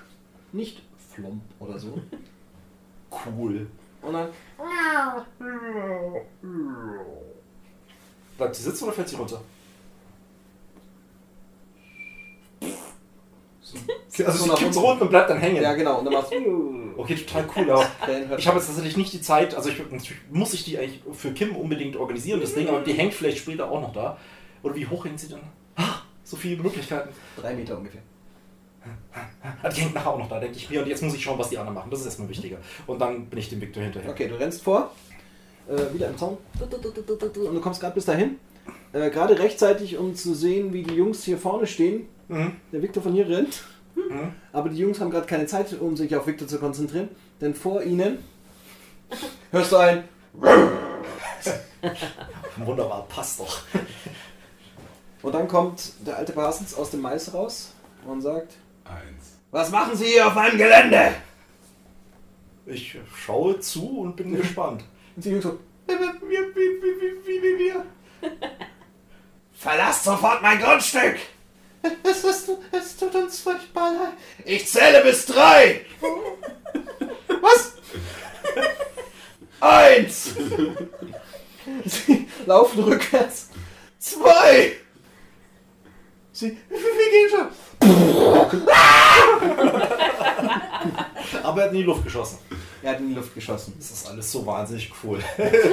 Nicht 0.55 0.81
Flomp 1.13 1.43
oder 1.59 1.77
so. 1.77 1.99
Cool. 3.25 3.67
Und 4.01 4.13
dann. 4.13 4.27
Bleibt 8.37 8.55
sie 8.55 8.63
sitzen 8.63 8.83
oder 8.83 8.93
fällt 8.93 9.07
sie 9.07 9.15
runter? 9.15 9.41
Also 14.17 14.31
so 14.45 14.55
sie 14.55 14.63
kippt 14.63 14.77
runter 14.77 15.01
und 15.03 15.09
bleibt 15.09 15.29
dann 15.29 15.37
hängen. 15.39 15.61
Ja, 15.61 15.73
genau. 15.73 15.99
Und 15.99 16.05
dann 16.05 16.13
macht's. 16.13 16.31
Okay, 16.97 17.15
total 17.15 17.47
cool. 17.55 17.71
Aber 17.71 18.37
ich 18.37 18.47
habe 18.47 18.57
jetzt 18.57 18.67
tatsächlich 18.67 18.97
nicht 18.97 19.11
die 19.13 19.21
Zeit, 19.21 19.53
also 19.53 19.69
ich, 19.69 19.77
natürlich 19.77 20.21
muss 20.31 20.53
ich 20.53 20.63
die 20.63 20.77
eigentlich 20.77 21.01
für 21.13 21.31
Kim 21.33 21.55
unbedingt 21.55 21.97
organisieren, 21.97 22.39
das 22.39 22.53
Ding, 22.53 22.69
aber 22.69 22.81
die 22.81 22.93
hängt 22.93 23.13
vielleicht 23.13 23.39
später 23.39 23.69
auch 23.69 23.81
noch 23.81 23.93
da. 23.93 24.17
Oder 24.63 24.75
wie 24.75 24.87
hoch 24.87 25.05
hängt 25.05 25.19
sie 25.19 25.29
dann? 25.29 25.41
So 26.23 26.37
viele 26.37 26.61
Möglichkeiten. 26.61 27.09
drei 27.37 27.53
Meter 27.53 27.77
ungefähr. 27.77 28.01
Ah, 29.62 29.69
Die 29.69 29.82
hängt 29.82 29.95
nachher 29.95 30.12
auch 30.12 30.19
noch 30.19 30.30
da, 30.30 30.39
denke 30.39 30.58
ich 30.58 30.69
mir. 30.69 30.82
Und 30.82 30.88
jetzt 30.88 31.02
muss 31.02 31.13
ich 31.13 31.24
schauen, 31.24 31.39
was 31.39 31.50
die 31.50 31.58
anderen 31.58 31.76
machen. 31.76 31.89
Das 31.89 32.00
ist 32.02 32.06
erstmal 32.06 32.30
wichtiger. 32.30 32.58
Und 32.88 33.00
dann 33.00 33.26
bin 33.26 33.39
ich 33.39 33.50
dem 33.50 33.62
Victor 33.62 33.84
hinterher. 33.84 34.12
Okay, 34.12 34.28
du 34.28 34.36
rennst 34.36 34.62
vor. 34.62 34.91
Äh, 35.67 35.93
wieder 35.93 36.08
im 36.10 36.17
Zaun. 36.17 36.38
Und 36.60 37.54
du 37.56 37.62
kommst 37.62 37.82
gerade 37.82 37.95
bis 37.95 38.06
dahin. 38.06 38.38
Äh, 38.93 39.10
gerade 39.10 39.38
rechtzeitig, 39.39 39.98
um 39.98 40.15
zu 40.15 40.34
sehen, 40.36 40.71
wie 40.74 40.84
die 40.84 40.93
Jungs 40.93 41.24
hier 41.24 41.38
vorne 41.38 41.65
stehen. 41.67 42.08
Mhm. 42.28 42.54
Der 42.71 42.82
Victor 42.82 43.02
von 43.02 43.13
hier 43.13 43.28
rennt. 43.28 43.63
Mhm. 43.95 44.34
Aber 44.52 44.69
die 44.69 44.78
Jungs 44.78 45.00
haben 45.00 45.10
gerade 45.10 45.28
keine 45.28 45.45
Zeit, 45.48 45.80
um 45.80 45.95
sich 45.98 46.15
auf 46.15 46.28
Victor 46.28 46.48
zu 46.48 46.60
konzentrieren. 46.60 47.10
Denn 47.41 47.54
vor 47.54 47.82
ihnen 47.82 48.19
hörst 49.52 49.71
du 49.71 49.78
ein. 49.78 50.04
Wunderbar, 52.58 53.06
passt 53.08 53.39
doch. 53.39 53.60
Und 55.21 55.34
dann 55.34 55.48
kommt 55.48 55.93
der 56.06 56.17
alte 56.17 56.34
Parsons 56.34 56.74
aus 56.76 56.91
dem 56.91 57.02
Mais 57.02 57.34
raus 57.34 57.74
und 58.06 58.21
sagt: 58.21 58.54
Eins. 58.86 59.39
Was 59.52 59.69
machen 59.71 59.95
Sie 59.95 60.06
hier 60.06 60.28
auf 60.28 60.36
meinem 60.36 60.58
Gelände? 60.58 61.15
Ich 62.65 62.98
schaue 63.15 63.60
zu 63.60 64.00
und 64.00 64.15
bin 64.15 64.36
gespannt. 64.38 64.84
Und 65.15 65.26
Jungs 65.26 65.43
so: 65.43 65.60
Wir, 65.88 66.00
wir, 66.00 66.08
wir, 66.21 66.56
wir, 66.56 67.26
wir, 67.26 67.43
wir, 67.43 67.60
wir. 67.60 67.86
Verlasst 69.54 70.04
sofort 70.04 70.41
mein 70.41 70.60
Grundstück! 70.60 71.17
Es, 72.04 72.24
ist, 72.24 72.50
es 72.71 72.98
tut 72.98 73.13
uns 73.13 73.41
furchtbar 73.41 73.93
leid. 73.93 74.13
Ich 74.43 74.67
zähle 74.67 75.04
bis 75.04 75.28
drei! 75.28 75.86
Was? 77.41 77.74
Eins! 79.60 80.32
Sie 81.86 82.28
laufen 82.48 82.84
rückwärts. 82.84 83.50
Zwei! 84.00 84.78
Sie, 86.32 86.58
wir 86.69 87.12
gehen 87.12 87.30
schon. 87.30 87.48
Aber 91.43 91.62
er 91.62 91.65
hat 91.65 91.71
in 91.71 91.80
die 91.80 91.84
Luft 91.84 92.04
geschossen. 92.04 92.38
Er 92.82 92.91
hat 92.91 93.00
in 93.00 93.10
die 93.10 93.15
Luft 93.15 93.34
geschossen. 93.34 93.74
Das 93.78 93.91
ist 93.91 94.08
alles 94.08 94.32
so 94.32 94.45
wahnsinnig 94.45 94.91
cool. 95.04 95.19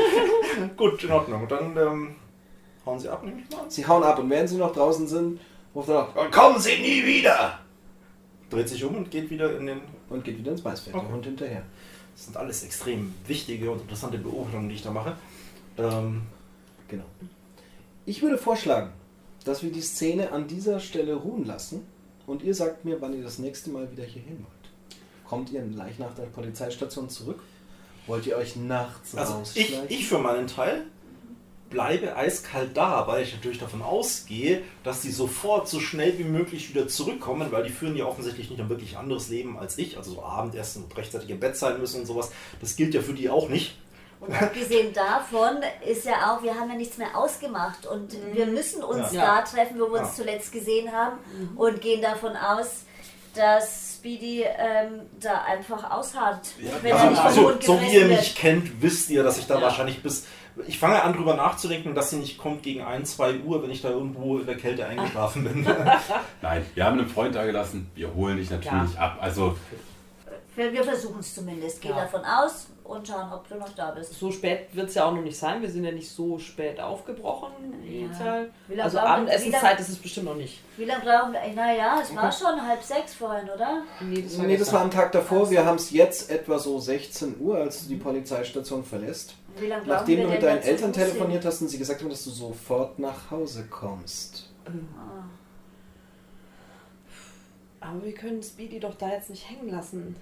Gut, 0.77 1.03
in 1.05 1.11
Ordnung. 1.11 1.43
Und 1.43 1.51
dann 1.51 1.77
ähm, 1.77 2.15
hauen 2.85 2.99
sie 2.99 3.09
ab, 3.09 3.25
nehme 3.25 3.41
ich 3.41 3.57
mal. 3.57 3.65
Sie 3.69 3.87
hauen 3.87 4.03
ab 4.03 4.19
und 4.19 4.29
während 4.31 4.49
sie 4.49 4.57
noch 4.57 4.73
draußen 4.73 5.07
sind, 5.07 5.41
ruft 5.75 5.89
er 5.89 5.95
noch: 5.95 6.17
Und 6.17 6.33
kommen 6.33 6.61
Sie 6.61 6.81
nie 6.81 7.05
wieder! 7.05 7.59
Dreht 8.51 8.69
sich 8.69 8.85
um 8.85 8.97
und 8.97 9.11
geht 9.11 9.31
wieder 9.31 9.57
in 9.57 9.67
den. 9.67 9.81
Und 10.09 10.25
geht 10.25 10.39
wieder 10.39 10.53
ins 10.53 10.65
Maisfeld. 10.65 10.95
Okay. 10.95 11.07
Der 11.07 11.15
Hund 11.15 11.25
hinterher. 11.25 11.63
Das 12.15 12.27
sind 12.27 12.37
alles 12.37 12.63
extrem 12.65 13.15
wichtige 13.27 13.71
und 13.71 13.81
interessante 13.81 14.19
Beobachtungen, 14.19 14.69
die 14.69 14.75
ich 14.75 14.83
da 14.83 14.91
mache. 14.91 15.17
Ähm, 15.79 16.23
Genau. 16.93 17.05
Ich 18.05 18.21
würde 18.21 18.37
vorschlagen, 18.37 18.91
dass 19.47 19.63
wir 19.63 19.73
die 19.73 19.81
Szene 19.81 20.31
an 20.31 20.47
dieser 20.47 20.79
Stelle 20.79 21.15
ruhen 21.15 21.47
lassen 21.47 21.87
und 22.27 22.43
ihr 22.43 22.55
sagt 22.55 22.85
mir, 22.85 23.01
wann 23.01 23.17
ihr 23.17 23.23
das 23.23 23.39
nächste 23.39 23.71
Mal 23.71 23.91
wieder 23.91 24.05
hier 24.05 24.23
hin 24.23 24.39
wollt. 24.39 24.99
Kommt 25.27 25.51
ihr 25.51 25.63
gleich 25.63 25.99
nach 25.99 26.15
der 26.15 26.25
Polizeistation 26.25 27.09
zurück? 27.09 27.43
Wollt 28.07 28.27
ihr 28.27 28.37
euch 28.37 28.57
nachts 28.57 29.15
also 29.17 29.43
ich, 29.55 29.75
ich 29.89 30.09
für 30.09 30.19
meinen 30.19 30.47
Teil 30.47 30.85
bleibe 31.73 32.15
eiskalt 32.17 32.77
da, 32.77 33.07
weil 33.07 33.23
ich 33.23 33.33
natürlich 33.33 33.59
davon 33.59 33.83
ausgehe, 33.83 34.63
dass 34.85 35.01
die 35.01 35.11
sofort 35.11 35.69
so 35.69 35.81
schnell 35.81 36.19
wie 36.19 36.25
möglich 36.25 36.69
wieder 36.69 36.87
zurückkommen, 36.87 37.51
weil 37.51 37.65
die 37.65 37.71
führen 37.71 37.97
ja 37.97 38.05
offensichtlich 38.05 38.51
nicht 38.51 38.61
ein 38.61 38.69
wirklich 38.69 38.99
anderes 38.99 39.31
Leben 39.31 39.59
als 39.59 39.79
ich, 39.79 39.97
also 39.97 40.13
so 40.13 40.23
Abendessen 40.23 40.85
und 40.85 40.97
rechtzeitig 40.97 41.31
im 41.31 41.41
Bett 41.41 41.57
sein 41.57 41.81
müssen 41.81 42.01
und 42.01 42.07
sowas. 42.07 42.31
Das 42.61 42.77
gilt 42.77 42.95
ja 42.95 43.01
für 43.01 43.15
die 43.15 43.31
auch 43.31 43.49
nicht. 43.49 43.75
Und 44.25 44.41
abgesehen 44.41 44.93
davon 44.95 45.57
ist 45.85 46.05
ja 46.07 46.31
auch, 46.33 46.43
wir 46.45 46.55
haben 46.55 46.71
ja 46.71 46.77
nichts 46.77 46.97
mehr 46.97 47.17
ausgemacht 47.17 47.87
und 47.87 48.17
wir 48.35 48.47
müssen 48.47 48.83
uns 48.85 49.13
Ja. 49.13 49.37
da 49.37 49.43
treffen, 49.43 49.81
wo 49.81 49.87
wir 49.93 49.99
uns 50.01 50.11
Ja. 50.17 50.25
zuletzt 50.25 50.53
gesehen 50.53 50.93
haben 50.93 51.19
und 51.57 51.81
gehen 51.81 52.01
davon 52.01 52.37
aus, 52.37 52.85
dass 53.35 53.97
Speedy 53.99 54.43
ähm, 54.45 55.01
da 55.21 55.43
einfach 55.43 55.91
ausharrt. 55.91 56.49
wenn 56.83 56.93
nicht 56.95 57.01
vom 57.05 57.17
also, 57.19 57.53
so 57.61 57.81
wie 57.81 57.95
ihr 57.95 58.09
wird. 58.09 58.21
mich 58.21 58.35
kennt, 58.37 58.81
wisst 58.81 59.11
ihr, 59.11 59.23
dass 59.25 59.39
ich 59.39 59.47
da 59.47 59.57
Ja. 59.57 59.63
wahrscheinlich 59.63 60.03
bis 60.03 60.27
Ich 60.67 60.79
fange 60.79 61.03
an, 61.03 61.15
drüber 61.15 61.35
nachzudenken, 61.35 61.95
dass 61.95 62.11
sie 62.11 62.17
nicht 62.17 62.37
kommt 62.37 62.63
gegen 62.63 62.83
1, 62.85 63.17
2 63.17 63.39
Uhr, 63.41 63.63
wenn 63.63 63.71
ich 63.71 63.81
da 63.81 63.89
irgendwo 63.89 64.37
in 64.39 64.45
der 64.47 64.57
Kälte 64.59 64.85
eingeschlafen 64.87 65.45
bin. 65.45 65.65
Nein, 66.43 66.67
wir 66.75 66.85
haben 66.85 66.99
einen 66.99 67.09
Freund 67.09 67.35
da 67.35 67.47
gelassen. 67.47 67.91
Wir 67.95 68.13
holen 68.15 68.37
dich 68.37 68.51
natürlich 68.51 68.99
ab. 68.99 69.17
Also, 69.23 69.57
Wir, 70.55 70.85
versuchen 70.85 71.21
es 71.21 71.35
zumindest. 71.35 71.81
Geh 71.81 71.89
Ja. 71.89 71.97
davon 72.03 72.23
aus 72.25 72.67
und 72.85 73.09
schauen, 73.09 73.33
ob 73.33 73.49
du 73.49 73.55
noch 73.55 73.71
da 73.71 73.93
bist. 73.93 74.13
So 74.13 74.31
spät 74.31 74.67
wird 74.75 74.91
es 74.91 74.95
ja 74.97 75.07
auch 75.07 75.13
noch 75.15 75.23
nicht 75.23 75.37
sein. 75.39 75.63
Wir 75.63 75.71
sind 75.71 75.85
ja 75.85 75.93
nicht 75.93 76.11
so 76.11 76.39
spät 76.39 76.79
aufgebrochen. 76.79 77.53
Ja. 77.85 77.91
Initial. 78.07 78.51
Wie 78.69 78.75
lange 78.75 78.85
Also 78.85 78.99
brauchen 78.99 79.07
wir- 79.09 79.13
Abendessenszeit 79.15 79.81
ist 79.81 79.89
es 79.89 79.97
bestimmt 79.97 80.27
noch 80.27 80.35
nicht. 80.35 80.61
Wie 80.77 80.85
lange 80.85 81.03
brauchen 81.05 81.33
wir? 81.33 81.41
Naja, 81.55 82.01
es 82.03 82.15
war 82.15 82.31
schon 82.31 82.61
halb 82.69 82.83
sechs 82.83 83.15
vorhin, 83.15 83.49
oder? 83.49 83.83
Nee, 84.01 84.23
das 84.23 84.37
Nee, 84.37 84.57
das 84.59 84.71
war 84.73 84.83
am 84.83 84.91
Tag 84.91 85.13
davor. 85.13 85.49
Wir 85.51 85.65
haben 85.65 85.77
es 85.77 85.91
jetzt 85.91 86.31
etwa 86.31 86.59
so 86.59 86.79
16 86.79 87.41
Uhr, 87.41 87.57
als 87.57 87.85
du 87.85 87.89
die 87.89 87.97
Polizeistation 87.97 88.85
verlässt. 88.85 89.35
Wie 89.57 89.67
lange 89.69 89.87
Nachdem 89.87 90.19
wir 90.19 90.25
du 90.27 90.33
mit 90.33 90.43
deinen 90.43 90.63
Eltern 90.63 90.93
telefoniert 90.93 91.45
hast 91.47 91.63
und 91.63 91.69
sie 91.69 91.79
gesagt 91.79 92.01
haben, 92.03 92.11
dass 92.11 92.25
du 92.25 92.31
sofort 92.31 92.99
nach 92.99 93.31
Hause 93.31 93.67
kommst. 93.71 94.51
Ah. 94.67 95.25
Aber 97.81 98.05
wir 98.05 98.15
können 98.15 98.43
Speedy 98.43 98.79
doch 98.81 98.95
da 98.95 99.09
jetzt 99.11 99.31
nicht 99.31 99.49
hängen 99.49 99.69
lassen. 99.71 100.17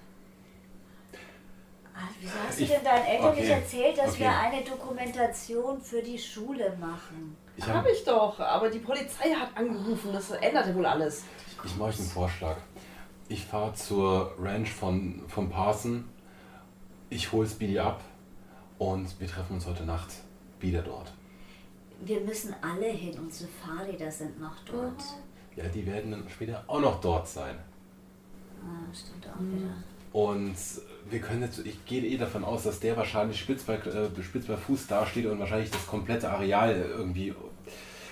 Wieso 2.21 2.33
hast 2.47 2.59
du 2.59 2.63
Ich- 2.63 2.69
denn 2.69 2.83
deinen 2.83 3.05
Eltern 3.05 3.29
okay, 3.31 3.41
nicht 3.41 3.49
erzählt, 3.49 3.97
dass 3.97 4.09
okay. 4.11 4.19
wir 4.19 4.29
eine 4.39 4.61
Dokumentation 4.63 5.81
für 5.81 6.01
die 6.03 6.19
Schule 6.19 6.77
machen? 6.79 7.35
ich 7.57 7.65
Hab 7.65 7.75
habe 7.77 7.91
ich 7.91 8.03
doch. 8.03 8.39
Aber 8.39 8.69
die 8.69 8.79
Polizei 8.79 9.31
hat 9.33 9.49
angerufen. 9.57 10.13
Das 10.13 10.29
ändert 10.31 10.67
ja 10.67 10.75
wohl 10.75 10.85
alles. 10.85 11.23
ich 11.65 11.75
mache 11.77 11.89
euch 11.89 11.99
einen 11.99 12.07
Vorschlag. 12.07 12.57
Ich 13.27 13.43
fahre 13.45 13.73
zur 13.73 14.35
Ranch 14.39 14.69
von, 14.71 15.23
von 15.27 15.49
Parson. 15.49 16.07
Ich 17.09 17.31
hole 17.31 17.47
Speedy 17.47 17.79
ab. 17.79 18.01
Und 18.77 19.19
wir 19.19 19.27
treffen 19.27 19.53
uns 19.53 19.65
heute 19.65 19.83
Nacht 19.83 20.09
wieder 20.59 20.81
dort. 20.81 21.11
Wir 22.03 22.19
müssen 22.21 22.55
alle 22.61 22.87
hin, 22.87 23.17
unsere 23.19 23.49
Fahrräder 23.49 24.09
sind 24.11 24.39
noch 24.39 24.55
dort. 24.65 25.01
Ja, 25.55 25.65
die 25.67 25.85
werden 25.85 26.11
dann 26.11 26.27
später 26.29 26.63
auch 26.67 26.79
noch 26.79 26.99
dort 26.99 27.27
sein. 27.27 27.55
Ah, 28.63 28.91
stimmt 28.93 29.27
auch 29.27 29.39
wieder. 29.39 29.71
Und 30.13 30.55
wir 31.09 31.19
können 31.19 31.41
jetzt, 31.41 31.59
ich 31.65 31.83
gehe 31.85 32.03
eh 32.03 32.17
davon 32.17 32.43
aus, 32.43 32.63
dass 32.63 32.79
der 32.79 32.97
wahrscheinlich 32.97 33.39
spitz 33.39 33.63
bei, 33.63 33.75
äh, 33.75 34.23
spitz 34.23 34.45
bei 34.45 34.57
Fuß 34.57 34.87
dasteht 34.87 35.25
und 35.25 35.39
wahrscheinlich 35.39 35.71
das 35.71 35.87
komplette 35.87 36.29
Areal 36.29 36.75
irgendwie. 36.97 37.33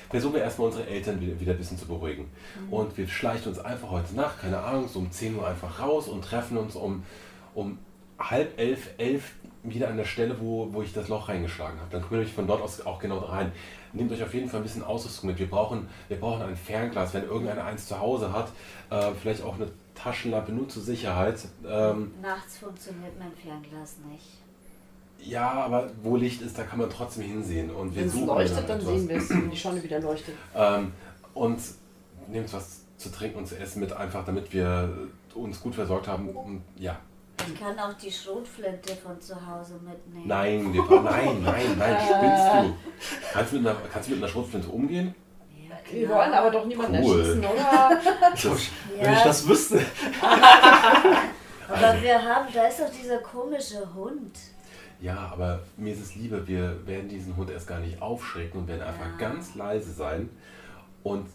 Versuchen 0.10 0.36
wir 0.36 0.42
erstmal 0.42 0.68
unsere 0.68 0.88
Eltern 0.88 1.22
wieder, 1.22 1.52
ein 1.52 1.58
bisschen 1.58 1.78
zu 1.78 1.86
beruhigen. 1.86 2.32
Und 2.72 2.98
wir 2.98 3.08
schleichen 3.08 3.50
uns 3.50 3.60
einfach 3.60 3.92
heute 3.92 4.16
Nacht, 4.16 4.42
keine 4.42 4.60
Ahnung, 4.60 4.88
so 4.88 5.00
um 5.00 5.12
10 5.12 5.36
Uhr 5.36 5.48
einfach 5.48 5.80
raus 5.80 6.08
und 6.08 6.24
treffen 6.24 6.58
uns 6.58 6.76
um, 6.76 7.04
um 7.54 7.78
halb 8.18 8.58
elf, 8.60 8.90
elf 8.98 9.34
wieder 9.62 9.90
an 9.90 9.98
der 9.98 10.06
Stelle, 10.06 10.40
wo, 10.40 10.70
wo 10.72 10.82
ich 10.82 10.94
das 10.94 11.10
Loch 11.10 11.30
reingeschlagen 11.30 11.80
habe. 11.80 11.92
Dann 11.92 12.02
können 12.02 12.22
wir 12.22 12.28
euch 12.28 12.34
von 12.34 12.48
dort 12.48 12.62
aus 12.62 12.86
auch 12.86 13.00
genau 13.00 13.20
rein. 13.20 13.52
Nehmt 13.94 14.12
euch 14.12 14.24
auf 14.24 14.34
jeden 14.34 14.50
Fall 14.50 14.62
ein 14.62 14.64
bisschen 14.64 14.84
Ausrüstung 14.84 15.30
mit. 15.30 15.38
Wir 15.38 15.50
brauchen, 15.50 15.88
wir 16.08 16.20
brauchen 16.20 16.42
ein 16.42 16.56
Fernglas, 16.56 17.14
wenn 17.14 17.24
irgendeiner 17.24 17.66
eins 17.66 17.88
zu 17.88 18.00
Hause 18.00 18.32
hat. 18.32 18.52
Äh, 18.90 19.12
vielleicht 19.22 19.44
auch 19.44 19.56
eine 19.56 19.68
Taschenlampe 20.02 20.52
nur 20.52 20.68
zur 20.70 20.82
Sicherheit. 20.84 21.40
Ähm, 21.68 22.12
Nachts 22.22 22.58
funktioniert 22.58 23.14
mein 23.20 23.32
Fernglas 23.34 23.98
nicht. 24.12 24.26
ja, 25.30 25.52
aber 25.52 25.90
wo 26.02 26.16
Licht 26.16 26.42
ist, 26.42 26.58
da 26.58 26.64
kann 26.64 26.80
man 26.80 26.90
trotzdem 26.90 27.24
hinsehen. 27.24 27.70
Und 27.72 27.94
wir 27.96 28.02
Wenn 28.04 28.08
es 28.10 28.16
leuchtet, 28.16 28.70
dann 28.70 28.80
etwas. 28.80 28.94
sehen 28.94 29.10
wir 29.10 29.18
es, 29.18 29.30
wenn 29.30 29.50
die 29.52 29.58
Sonne 29.58 29.84
wieder 29.84 30.00
leuchtet. 30.00 30.36
Ähm, 30.56 30.92
und 31.34 31.60
nehmt 32.28 32.52
was 32.54 32.82
zu 32.98 33.10
trinken 33.12 33.40
und 33.40 33.48
zu 33.48 33.58
essen 33.58 33.80
mit, 33.82 33.92
einfach 33.94 34.26
damit 34.26 34.52
wir 34.54 34.90
uns 35.36 35.60
gut 35.60 35.76
versorgt 35.76 36.08
haben. 36.08 36.30
Und, 36.30 36.62
ja. 36.78 36.98
Ich 37.48 37.58
kann 37.60 37.78
auch 37.80 37.94
die 37.94 38.12
Schrotflinte 38.12 38.96
von 38.96 39.20
zu 39.22 39.34
Hause 39.48 39.76
mitnehmen. 39.76 40.28
Nein, 40.28 40.74
wir 40.74 40.82
brauchen, 40.84 41.06
nein, 41.06 41.42
nein, 41.44 41.78
nein, 41.78 41.98
spinnst 41.98 42.46
du. 42.54 43.26
Kannst 43.34 43.52
du 43.54 43.58
mit 43.60 43.68
einer, 43.68 43.80
kannst 43.94 44.08
du 44.10 44.14
mit 44.14 44.24
einer 44.24 44.32
Schrotflinte 44.32 44.68
umgehen? 44.68 45.16
Wir 45.92 46.06
klar. 46.08 46.20
wollen 46.20 46.34
aber 46.34 46.52
doch 46.52 46.66
niemanden 46.66 47.04
Cool. 47.04 47.20
erschießen, 47.20 47.46
oder? 47.46 48.00
Das, 48.32 48.46
Wenn 49.00 49.14
ich 49.14 49.22
das 49.24 49.48
wüsste. 49.48 49.80
Aber 51.68 52.02
wir 52.02 52.22
haben, 52.24 52.48
da 52.54 52.66
ist 52.68 52.80
doch 52.80 52.90
dieser 52.90 53.20
komische 53.20 53.88
Hund. 53.94 54.36
ja, 55.02 55.30
aber 55.32 55.60
mir 55.78 55.94
ist 55.94 56.02
es 56.02 56.16
lieber, 56.16 56.46
wir 56.48 56.86
werden 56.88 57.08
diesen 57.08 57.36
Hund 57.38 57.52
erst 57.52 57.68
gar 57.68 57.80
nicht 57.80 58.02
aufschrecken 58.02 58.62
und 58.62 58.68
werden 58.68 58.82
einfach 58.82 59.06
Ja. 59.06 59.18
ganz 59.30 59.54
leise 59.56 59.92
sein 59.92 60.30
und 61.04 61.28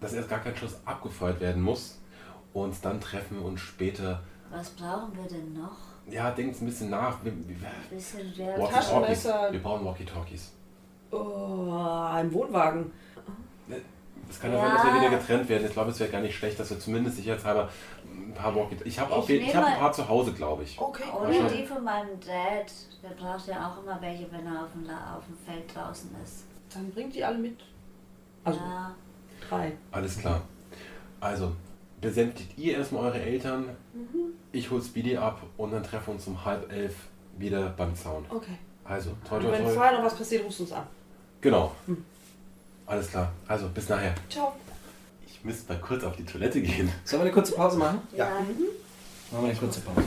dass 0.00 0.14
erst 0.14 0.30
gar 0.30 0.38
kein 0.40 0.56
Schuss 0.56 0.76
abgefeuert 0.86 1.40
werden 1.40 1.62
muss. 1.62 1.98
Und 2.54 2.74
dann 2.84 3.00
treffen 3.00 3.38
wir 3.38 3.44
uns 3.46 3.60
später. 3.60 4.20
Was 4.50 4.70
brauchen 4.70 5.12
wir 5.14 5.28
denn 5.30 5.52
noch? 5.52 5.76
Ja, 6.10 6.30
denkt 6.30 6.60
ein 6.60 6.66
bisschen 6.66 6.90
nach. 6.90 7.22
Wir, 7.22 7.32
wir, 7.32 7.56
Ein 7.56 7.96
bisschen. 7.96 8.32
Taschenmesser. 8.70 9.52
Wir 9.52 9.62
brauchen 9.62 9.84
Walkie-Talkies. 9.86 10.52
Oh, 11.10 12.08
ein 12.10 12.32
Wohnwagen. 12.32 12.90
Es 14.30 14.40
kann 14.40 14.52
ja 14.52 14.58
sein, 14.60 14.74
dass 14.74 14.84
wir 14.84 14.94
wieder 15.00 15.10
getrennt 15.18 15.48
werden. 15.48 15.66
Ich 15.66 15.72
glaube, 15.72 15.90
es 15.90 16.00
wäre 16.00 16.10
gar 16.10 16.20
nicht 16.20 16.34
schlecht, 16.36 16.58
dass 16.58 16.70
wir 16.70 16.78
zumindest 16.80 17.16
sicherheitshalber 17.16 17.68
ein 18.04 18.32
paar 18.34 18.54
Walkie 18.56 18.76
Ich 18.84 18.98
habe 18.98 19.10
Ich 19.10 19.16
auf 19.16 19.28
jeden- 19.28 19.46
ich 19.46 19.54
hab 19.54 19.64
ein 19.64 19.78
paar 19.78 19.92
zu 19.92 20.08
Hause, 20.08 20.32
glaube 20.32 20.62
ich. 20.62 20.78
Okay, 20.80 21.02
Oder 21.14 21.48
die 21.48 21.66
von 21.66 21.84
meinem 21.84 22.18
Dad. 22.20 22.72
Der 23.02 23.10
braucht 23.10 23.46
ja 23.48 23.68
auch 23.68 23.82
immer 23.82 24.00
welche, 24.00 24.30
wenn 24.32 24.46
er 24.46 24.64
auf 24.64 24.72
dem, 24.72 24.88
auf 24.88 25.24
dem 25.26 25.36
Feld 25.44 25.74
draußen 25.74 26.10
ist. 26.24 26.44
Dann 26.72 26.90
bringt 26.90 27.14
die 27.14 27.24
alle 27.24 27.38
mit. 27.38 27.58
Also 28.44 28.58
ja. 28.60 28.94
drei. 29.48 29.72
Alles 29.90 30.18
klar. 30.18 30.40
Also, 31.20 31.52
besänftigt 32.00 32.58
ihr 32.58 32.76
erstmal 32.78 33.04
eure 33.04 33.20
Eltern. 33.20 33.68
Ich 34.52 34.70
hol 34.70 34.82
Speedy 34.82 35.16
ab 35.16 35.42
und 35.56 35.72
dann 35.72 35.82
treffen 35.82 36.08
wir 36.08 36.14
uns 36.14 36.26
um 36.26 36.44
halb 36.44 36.70
elf 36.72 36.94
wieder 37.38 37.70
beim 37.70 37.94
Zaun. 37.94 38.24
Okay. 38.28 38.58
Also, 38.84 39.10
toi 39.28 39.36
Und 39.36 39.42
toi 39.44 39.52
wenn 39.52 39.64
toi. 39.64 39.72
vorher 39.72 39.92
noch 39.98 40.04
was 40.04 40.16
passiert, 40.16 40.44
rufst 40.44 40.58
du 40.60 40.62
uns 40.64 40.72
an. 40.72 40.86
Genau. 41.40 41.72
Alles 42.86 43.10
klar. 43.10 43.32
Also, 43.48 43.68
bis 43.68 43.88
nachher. 43.88 44.14
Ciao. 44.28 44.52
Ich 45.26 45.44
müsste 45.44 45.72
mal 45.72 45.80
kurz 45.80 46.04
auf 46.04 46.16
die 46.16 46.24
Toilette 46.24 46.60
gehen. 46.60 46.90
Sollen 47.04 47.22
wir 47.22 47.26
eine 47.26 47.32
kurze 47.32 47.54
Pause 47.54 47.78
machen? 47.78 48.00
Ja. 48.16 48.26
Machen 48.26 49.44
wir 49.44 49.50
eine 49.50 49.54
kurze 49.54 49.80
Pause. 49.80 50.04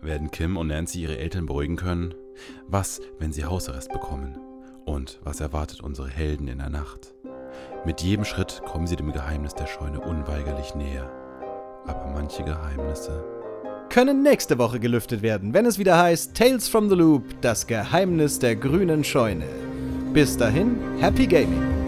Werden 0.00 0.30
Kim 0.30 0.56
und 0.56 0.68
Nancy 0.68 1.02
ihre 1.02 1.18
Eltern 1.18 1.46
beruhigen 1.46 1.76
können? 1.76 2.14
Was, 2.68 3.00
wenn 3.18 3.32
sie 3.32 3.44
Hausarrest 3.44 3.90
bekommen? 3.90 4.38
Und 4.84 5.18
was 5.24 5.40
erwartet 5.40 5.80
unsere 5.80 6.08
Helden 6.08 6.48
in 6.48 6.58
der 6.58 6.68
Nacht? 6.68 7.14
Mit 7.84 8.02
jedem 8.02 8.24
Schritt 8.24 8.62
kommen 8.66 8.86
sie 8.86 8.96
dem 8.96 9.12
Geheimnis 9.12 9.54
der 9.54 9.66
Scheune 9.66 10.00
unweigerlich 10.00 10.74
näher. 10.74 11.10
Aber 11.86 12.06
manche 12.12 12.44
Geheimnisse 12.44 13.24
können 13.90 14.22
nächste 14.22 14.58
Woche 14.58 14.80
gelüftet 14.80 15.22
werden, 15.22 15.54
wenn 15.54 15.66
es 15.66 15.78
wieder 15.78 15.96
heißt 15.96 16.34
Tales 16.34 16.68
from 16.68 16.88
the 16.88 16.96
Loop, 16.96 17.40
das 17.42 17.66
Geheimnis 17.66 18.38
der 18.38 18.56
grünen 18.56 19.04
Scheune. 19.04 19.46
Bis 20.14 20.36
dahin, 20.38 20.78
happy 21.00 21.26
gaming! 21.26 21.83